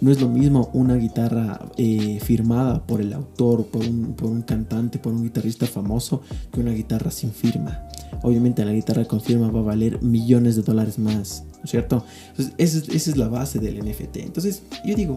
no 0.00 0.10
es 0.10 0.20
lo 0.20 0.28
mismo 0.28 0.70
una 0.74 0.96
guitarra 0.96 1.60
eh, 1.78 2.20
firmada 2.20 2.86
por 2.86 3.00
el 3.00 3.12
autor, 3.12 3.66
por 3.66 3.82
un, 3.82 4.14
por 4.14 4.30
un, 4.30 4.42
cantante, 4.42 4.98
por 4.98 5.12
un 5.14 5.22
guitarrista 5.22 5.66
famoso, 5.66 6.20
que 6.52 6.60
una 6.60 6.72
guitarra 6.72 7.10
sin 7.10 7.32
firma. 7.32 7.85
Obviamente 8.22 8.64
la 8.64 8.72
guitarra 8.72 9.04
con 9.04 9.20
firma 9.20 9.50
va 9.50 9.60
a 9.60 9.62
valer 9.62 10.02
millones 10.02 10.56
de 10.56 10.62
dólares 10.62 10.98
más, 10.98 11.44
¿no 11.58 11.64
es 11.64 11.70
cierto? 11.70 12.04
Entonces, 12.30 12.54
esa 12.58 13.10
es, 13.10 13.16
la 13.16 13.28
base 13.28 13.58
del 13.58 13.78
NFT. 13.78 14.16
Entonces, 14.18 14.62
yo 14.84 14.94
digo, 14.94 15.16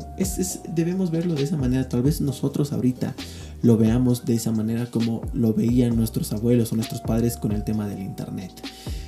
debemos 0.75 1.12
verlo 1.12 1.36
de 1.36 1.43
esa 1.43 1.58
manera. 1.58 1.88
Tal 1.88 2.02
vez 2.02 2.21
nosotros 2.21 2.73
ahorita 2.73 3.15
lo 3.62 3.78
veamos 3.78 4.25
de 4.25 4.36
esa 4.36 4.52
manera 4.52 4.86
como 4.86 5.21
lo 5.34 5.54
veían 5.54 5.95
nuestros 5.95 6.32
abuelos 6.34 6.71
o 6.71 6.75
nuestros 6.75 7.02
padres 7.02 7.38
con 7.38 7.52
el 7.52 7.63
tema 7.63 7.88
del 7.88 7.99
Internet. 7.99 8.52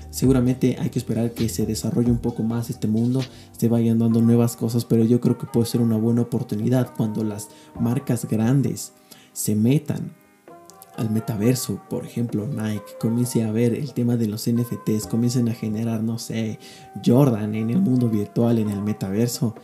Seguramente 0.09 0.75
hay 0.79 0.89
que 0.89 0.99
esperar 0.99 1.31
que 1.31 1.47
se 1.47 1.65
desarrolle 1.65 2.11
un 2.11 2.17
poco 2.17 2.43
más 2.43 2.69
este 2.69 2.87
mundo, 2.87 3.23
se 3.57 3.69
vayan 3.69 3.99
dando 3.99 4.21
nuevas 4.21 4.57
cosas, 4.57 4.83
pero 4.83 5.05
yo 5.05 5.21
creo 5.21 5.37
que 5.37 5.47
puede 5.47 5.65
ser 5.65 5.79
una 5.79 5.97
buena 5.97 6.21
oportunidad 6.21 6.93
cuando 6.95 7.23
las 7.23 7.47
marcas 7.79 8.27
grandes 8.27 8.91
se 9.31 9.55
metan 9.55 10.11
al 10.97 11.09
metaverso, 11.09 11.81
por 11.89 12.05
ejemplo 12.05 12.47
Nike, 12.47 12.83
comience 12.99 13.43
a 13.43 13.51
ver 13.51 13.73
el 13.73 13.93
tema 13.93 14.17
de 14.17 14.27
los 14.27 14.49
NFTs, 14.49 15.07
comiencen 15.07 15.49
a 15.49 15.53
generar, 15.53 16.03
no 16.03 16.19
sé, 16.19 16.59
Jordan 17.05 17.55
en 17.55 17.69
el 17.69 17.79
mundo 17.79 18.09
virtual, 18.09 18.59
en 18.59 18.69
el 18.69 18.81
metaverso, 18.81 19.55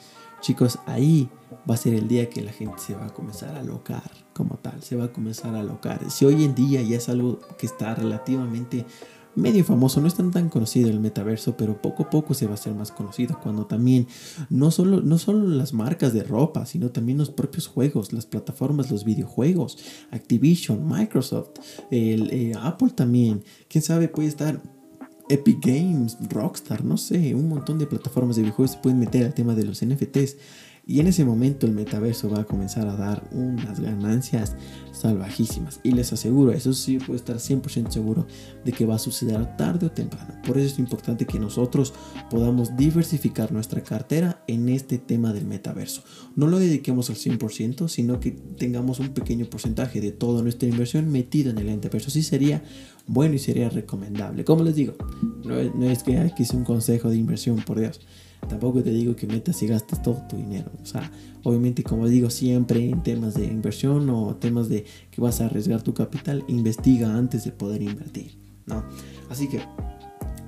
chicos, 0.42 0.80
ahí 0.86 1.30
va 1.70 1.76
a 1.76 1.78
ser 1.78 1.94
el 1.94 2.08
día 2.08 2.30
que 2.30 2.42
la 2.42 2.52
gente 2.52 2.80
se 2.80 2.96
va 2.96 3.08
a 3.08 3.14
comenzar 3.14 3.56
a 3.56 3.60
alocar 3.60 4.10
como 4.34 4.56
tal, 4.58 4.82
se 4.84 4.96
va 4.96 5.06
a 5.06 5.12
comenzar 5.12 5.56
a 5.56 5.60
alocar. 5.60 6.12
Si 6.12 6.26
hoy 6.26 6.44
en 6.44 6.56
día 6.56 6.82
ya 6.82 6.98
es 6.98 7.10
algo 7.10 7.40
que 7.58 7.66
está 7.66 7.96
relativamente 7.96 8.86
medio 9.38 9.64
famoso, 9.64 10.02
no 10.02 10.08
es 10.08 10.16
tan, 10.16 10.32
tan 10.32 10.50
conocido 10.50 10.90
el 10.90 11.00
metaverso, 11.00 11.56
pero 11.56 11.82
poco 11.82 12.04
a 12.04 12.10
poco 12.10 12.34
se 12.34 12.46
va 12.46 12.52
a 12.52 12.56
hacer 12.56 12.74
más 12.74 12.92
conocido 12.92 13.40
cuando 13.42 13.66
también 13.66 14.08
no 14.50 14.72
solo, 14.72 15.02
no 15.02 15.18
solo 15.18 15.48
las 15.48 15.74
marcas 15.74 16.14
de 16.14 16.24
ropa, 16.24 16.66
sino 16.66 16.90
también 16.90 17.18
los 17.18 17.30
propios 17.30 17.68
juegos, 17.68 18.14
las 18.14 18.26
plataformas, 18.26 18.92
los 18.92 19.06
videojuegos, 19.06 19.78
Activision, 20.12 20.88
Microsoft, 20.88 21.60
el, 21.92 22.32
eh, 22.32 22.54
Apple 22.60 22.90
también, 22.90 23.44
quién 23.70 23.84
sabe, 23.84 24.08
puede 24.08 24.28
estar 24.28 24.62
Epic 25.30 25.60
Games, 25.66 26.18
Rockstar, 26.30 26.84
no 26.84 26.98
sé, 26.98 27.36
un 27.36 27.50
montón 27.50 27.78
de 27.78 27.86
plataformas 27.86 28.38
de 28.38 28.44
videojuegos 28.44 28.72
se 28.72 28.78
pueden 28.80 29.00
meter 29.00 29.26
al 29.26 29.34
tema 29.34 29.56
de 29.56 29.66
los 29.66 29.86
NFTs. 29.86 30.38
Y 30.88 31.02
en 31.02 31.08
ese 31.08 31.26
momento 31.26 31.68
el 31.68 31.74
metaverso 31.74 32.30
va 32.30 32.40
a 32.40 32.46
comenzar 32.46 32.88
a 32.88 32.96
dar 32.96 33.28
unas 33.34 33.82
ganancias 33.82 34.56
salvajísimas. 34.94 35.82
Y 35.84 35.92
les 35.92 36.14
aseguro, 36.14 36.54
eso 36.54 36.72
sí 36.72 36.98
puedo 36.98 37.16
estar 37.16 37.36
100% 37.36 37.92
seguro 37.92 38.26
de 38.64 38.72
que 38.72 38.86
va 38.86 38.96
a 38.96 39.00
suceder 39.00 39.58
tarde 39.58 39.88
o 39.88 39.92
temprano. 39.92 40.36
Por 40.46 40.58
eso 40.58 40.68
es 40.68 40.80
importante 40.80 41.26
que 41.26 41.40
nosotros 41.40 41.94
podamos 42.30 42.78
diversificar 42.78 43.52
nuestra 43.52 43.84
cartera 43.84 44.46
en 44.48 44.70
este 44.70 44.98
tema 44.98 45.34
del 45.34 45.46
metaverso. 45.46 46.04
No 46.38 46.48
lo 46.48 46.58
dediquemos 46.58 47.10
al 47.10 47.18
100%, 47.18 47.90
sino 47.90 48.22
que 48.22 48.32
tengamos 48.32 49.00
un 49.00 49.10
pequeño 49.10 49.46
porcentaje 49.48 50.00
de 50.00 50.14
toda 50.14 50.42
nuestra 50.42 50.70
inversión 50.70 51.12
metida 51.12 51.50
en 51.50 51.58
el 51.58 51.66
metaverso. 51.66 52.10
Sí 52.12 52.24
sería 52.24 52.64
bueno 53.08 53.36
y 53.36 53.40
sería 53.40 53.70
recomendable. 53.70 54.46
Como 54.46 54.64
les 54.64 54.76
digo, 54.76 54.94
no 55.44 55.60
es, 55.60 55.76
no 55.76 55.86
es 55.90 56.04
que 56.04 56.18
aquí 56.18 56.44
es 56.44 56.52
un 56.52 56.64
consejo 56.64 57.10
de 57.10 57.18
inversión, 57.18 57.58
por 57.58 57.78
Dios 57.78 58.00
Tampoco 58.48 58.82
te 58.82 58.92
digo 58.92 59.16
que 59.16 59.28
metas 59.28 59.62
y 59.64 59.68
gastes 59.68 60.02
todo 60.02 60.24
tu 60.30 60.38
dinero. 60.38 60.72
O 60.82 60.86
sea, 60.86 61.12
obviamente 61.44 61.84
como 61.84 62.08
digo 62.08 62.30
siempre 62.30 62.90
en 62.90 63.04
temas 63.04 63.34
de 63.34 63.46
inversión 63.46 64.10
o 64.10 64.36
temas 64.36 64.70
de 64.70 64.86
que 65.12 65.22
vas 65.22 65.42
a 65.42 65.46
arriesgar 65.46 65.82
tu 65.82 65.94
capital, 65.94 66.44
investiga 66.48 67.14
antes 67.16 67.44
de 67.44 67.52
poder 67.52 67.82
invertir. 67.82 68.38
¿no? 68.66 68.84
Así 69.30 69.48
que 69.48 69.62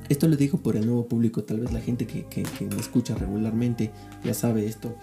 esto 0.09 0.27
lo 0.27 0.35
digo 0.35 0.57
por 0.57 0.75
el 0.75 0.85
nuevo 0.85 1.07
público, 1.07 1.43
tal 1.43 1.59
vez 1.59 1.71
la 1.71 1.81
gente 1.81 2.07
que, 2.07 2.25
que, 2.25 2.43
que 2.43 2.65
me 2.65 2.79
escucha 2.79 3.15
regularmente 3.15 3.91
ya 4.23 4.33
sabe 4.33 4.65
esto. 4.65 4.95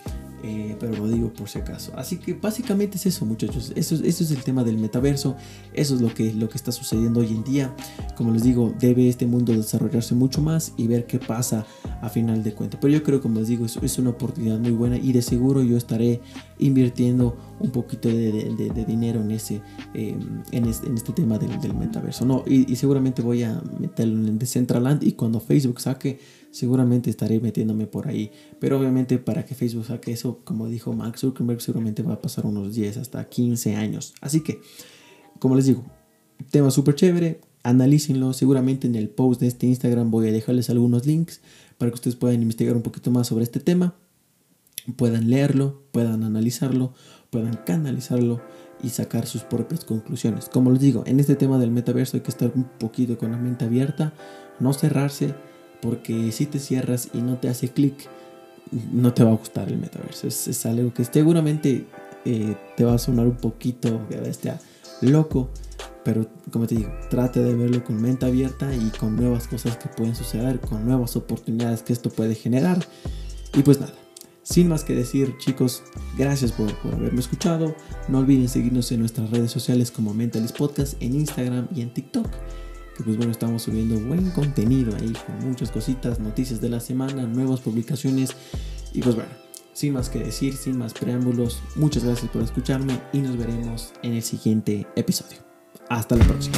Eh, 0.46 0.76
pero 0.78 0.96
lo 0.96 1.09
digo 1.09 1.32
por 1.32 1.48
si 1.48 1.59
acaso. 1.59 1.92
Así 1.96 2.18
que 2.18 2.35
básicamente 2.35 2.98
es 2.98 3.06
eso, 3.06 3.26
muchachos. 3.26 3.72
Eso, 3.74 3.96
es 3.96 4.30
el 4.30 4.44
tema 4.44 4.62
del 4.62 4.78
metaverso. 4.78 5.37
Eso 5.72 5.96
es 5.96 6.00
lo 6.00 6.14
que, 6.14 6.28
está 6.54 6.70
sucediendo 6.70 7.20
hoy 7.20 7.28
en 7.28 7.42
día. 7.42 7.74
Como 8.14 8.32
les 8.32 8.44
digo, 8.44 8.72
debe 8.78 9.09
este 9.09 9.26
mundo 9.26 9.52
desarrollarse 9.52 10.14
mucho 10.14 10.40
más 10.40 10.72
y 10.76 10.87
ver 10.87 11.06
qué 11.06 11.18
pasa 11.18 11.66
a 12.00 12.09
final 12.09 12.44
de 12.44 12.54
cuentas. 12.54 12.78
Pero 12.80 12.92
yo 12.92 13.02
creo, 13.02 13.20
como 13.20 13.40
les 13.40 13.48
digo, 13.48 13.66
es, 13.66 13.76
es 13.76 13.98
una 13.98 14.11
oportunidad 14.11 14.61
muy 14.61 14.70
buena 14.70 14.96
y 14.96 15.12
de 15.12 15.20
seguro 15.20 15.64
yo 15.64 15.76
estaré 15.76 16.20
invirtiendo 16.59 17.37
un 17.59 17.70
poquito 17.70 18.09
de, 18.09 18.85
dinero 18.87 19.20
en 19.20 19.30
ese 19.32 19.62
em, 19.94 20.42
en, 20.52 20.66
este, 20.66 21.12
tema 21.12 21.38
del, 21.38 21.61
del 21.61 21.74
metaverso. 21.74 22.24
No, 22.24 22.44
y, 22.46 22.70
y, 22.70 22.76
seguramente 22.76 23.20
voy 23.20 23.42
a 23.42 23.61
meterlo 23.80 24.28
en 24.28 24.38
Decentraland 24.38 25.02
y 25.02 25.12
cuando 25.12 25.40
Facebook 25.40 25.80
saque 25.80 26.18
seguramente 26.56 27.10
estaré 27.10 27.38
metiéndome 27.38 27.86
por 27.86 28.08
ahí. 28.08 28.32
Pero 28.58 28.78
obviamente 28.78 29.18
para 29.18 29.44
que 29.44 29.54
Facebook 29.54 29.84
saque 29.84 30.12
eso, 30.12 30.40
como 30.42 30.68
dijo 30.68 30.94
Max 30.94 31.20
Zuckerberg, 31.20 31.60
seguramente 31.60 32.02
va 32.02 32.14
a 32.14 32.20
pasar 32.22 32.46
unos 32.46 32.74
10 32.74 32.96
hasta 32.96 33.28
15 33.28 33.76
años. 33.76 34.14
Así 34.22 34.40
que, 34.40 34.60
como 35.38 35.54
les 35.54 35.66
digo, 35.66 35.84
tema 36.50 36.70
súper 36.70 36.94
chévere, 36.94 37.42
analícenlo. 37.62 38.32
Seguramente 38.32 38.86
en 38.86 38.94
el 38.94 39.10
post 39.10 39.42
de 39.42 39.48
este 39.48 39.66
Instagram 39.66 40.10
voy 40.10 40.28
a 40.28 40.32
dejarles 40.32 40.70
algunos 40.70 41.04
links 41.04 41.42
para 41.76 41.90
que 41.90 41.96
ustedes 41.96 42.16
puedan 42.16 42.40
investigar 42.40 42.74
un 42.74 42.82
poquito 42.82 43.10
más 43.10 43.26
sobre 43.26 43.44
este 43.44 43.60
tema, 43.60 43.94
puedan 44.96 45.28
leerlo, 45.28 45.82
puedan 45.92 46.24
analizarlo, 46.24 46.94
puedan 47.28 47.58
canalizarlo 47.66 48.40
y 48.82 48.88
sacar 48.88 49.26
sus 49.26 49.42
propias 49.42 49.84
conclusiones. 49.84 50.48
Como 50.48 50.70
les 50.70 50.80
digo, 50.80 51.04
en 51.06 51.20
este 51.20 51.36
tema 51.36 51.58
del 51.58 51.70
metaverso 51.70 52.16
hay 52.16 52.22
que 52.22 52.30
estar 52.30 52.50
un 52.54 52.64
poquito 52.64 53.18
con 53.18 53.32
la 53.32 53.36
mente 53.36 53.66
abierta, 53.66 54.14
no 54.58 54.72
cerrarse 54.72 55.34
porque 55.80 56.32
si 56.32 56.46
te 56.46 56.58
cierras 56.58 57.08
y 57.12 57.18
no 57.18 57.38
te 57.38 57.48
hace 57.48 57.68
clic, 57.68 58.08
no 58.92 59.12
te 59.12 59.24
va 59.24 59.30
a 59.30 59.36
gustar 59.36 59.68
el 59.68 59.78
metaverso. 59.78 60.26
Es, 60.26 60.66
algo 60.66 60.92
que 60.92 61.04
seguramente 61.04 61.86
eh, 62.24 62.56
te 62.76 62.84
va 62.84 62.94
a 62.94 62.98
sonar 62.98 63.26
un 63.26 63.36
poquito 63.36 64.06
bestia, 64.08 64.60
loco. 65.00 65.50
Pero 66.04 66.26
como 66.52 66.68
te 66.68 66.76
digo, 66.76 66.90
trate 67.10 67.42
de 67.42 67.54
verlo 67.54 67.82
con 67.82 68.00
mente 68.00 68.26
abierta 68.26 68.72
y 68.72 68.90
con 68.96 69.16
nuevas 69.16 69.48
cosas 69.48 69.76
que 69.76 69.88
pueden 69.88 70.14
suceder, 70.14 70.60
con 70.60 70.84
nuevas 70.84 71.16
oportunidades 71.16 71.82
que 71.82 71.92
esto 71.92 72.10
puede 72.10 72.36
generar. 72.36 72.78
Y 73.54 73.62
pues 73.62 73.80
nada, 73.80 73.92
sin 74.44 74.68
más 74.68 74.84
que 74.84 74.94
decir 74.94 75.36
chicos, 75.38 75.82
gracias 76.16 76.52
por, 76.52 76.72
por 76.78 76.94
haberme 76.94 77.18
escuchado. 77.18 77.74
No 78.06 78.18
olviden 78.18 78.48
seguirnos 78.48 78.92
en 78.92 79.00
nuestras 79.00 79.30
redes 79.30 79.50
sociales 79.50 79.90
como 79.90 80.14
Mentalist 80.14 80.56
Podcast 80.56 80.94
en 81.02 81.16
Instagram 81.16 81.66
y 81.74 81.80
en 81.80 81.92
TikTok 81.92 82.28
que 82.96 83.04
pues 83.04 83.16
bueno, 83.16 83.32
estamos 83.32 83.62
subiendo 83.62 83.98
buen 84.00 84.30
contenido 84.30 84.94
ahí 84.96 85.12
con 85.26 85.48
muchas 85.48 85.70
cositas, 85.70 86.18
noticias 86.18 86.61
de 86.61 86.68
la 86.68 86.80
semana, 86.80 87.26
nuevas 87.26 87.61
publicaciones 87.61 88.30
y 88.92 89.02
pues 89.02 89.14
bueno, 89.14 89.30
sin 89.72 89.92
más 89.92 90.09
que 90.09 90.20
decir, 90.20 90.56
sin 90.56 90.78
más 90.78 90.94
preámbulos, 90.94 91.61
muchas 91.74 92.04
gracias 92.04 92.30
por 92.30 92.42
escucharme 92.42 92.98
y 93.12 93.18
nos 93.18 93.37
veremos 93.37 93.92
en 94.02 94.14
el 94.14 94.22
siguiente 94.22 94.87
episodio. 94.96 95.38
Hasta 95.88 96.16
la 96.16 96.24
próxima. 96.24 96.56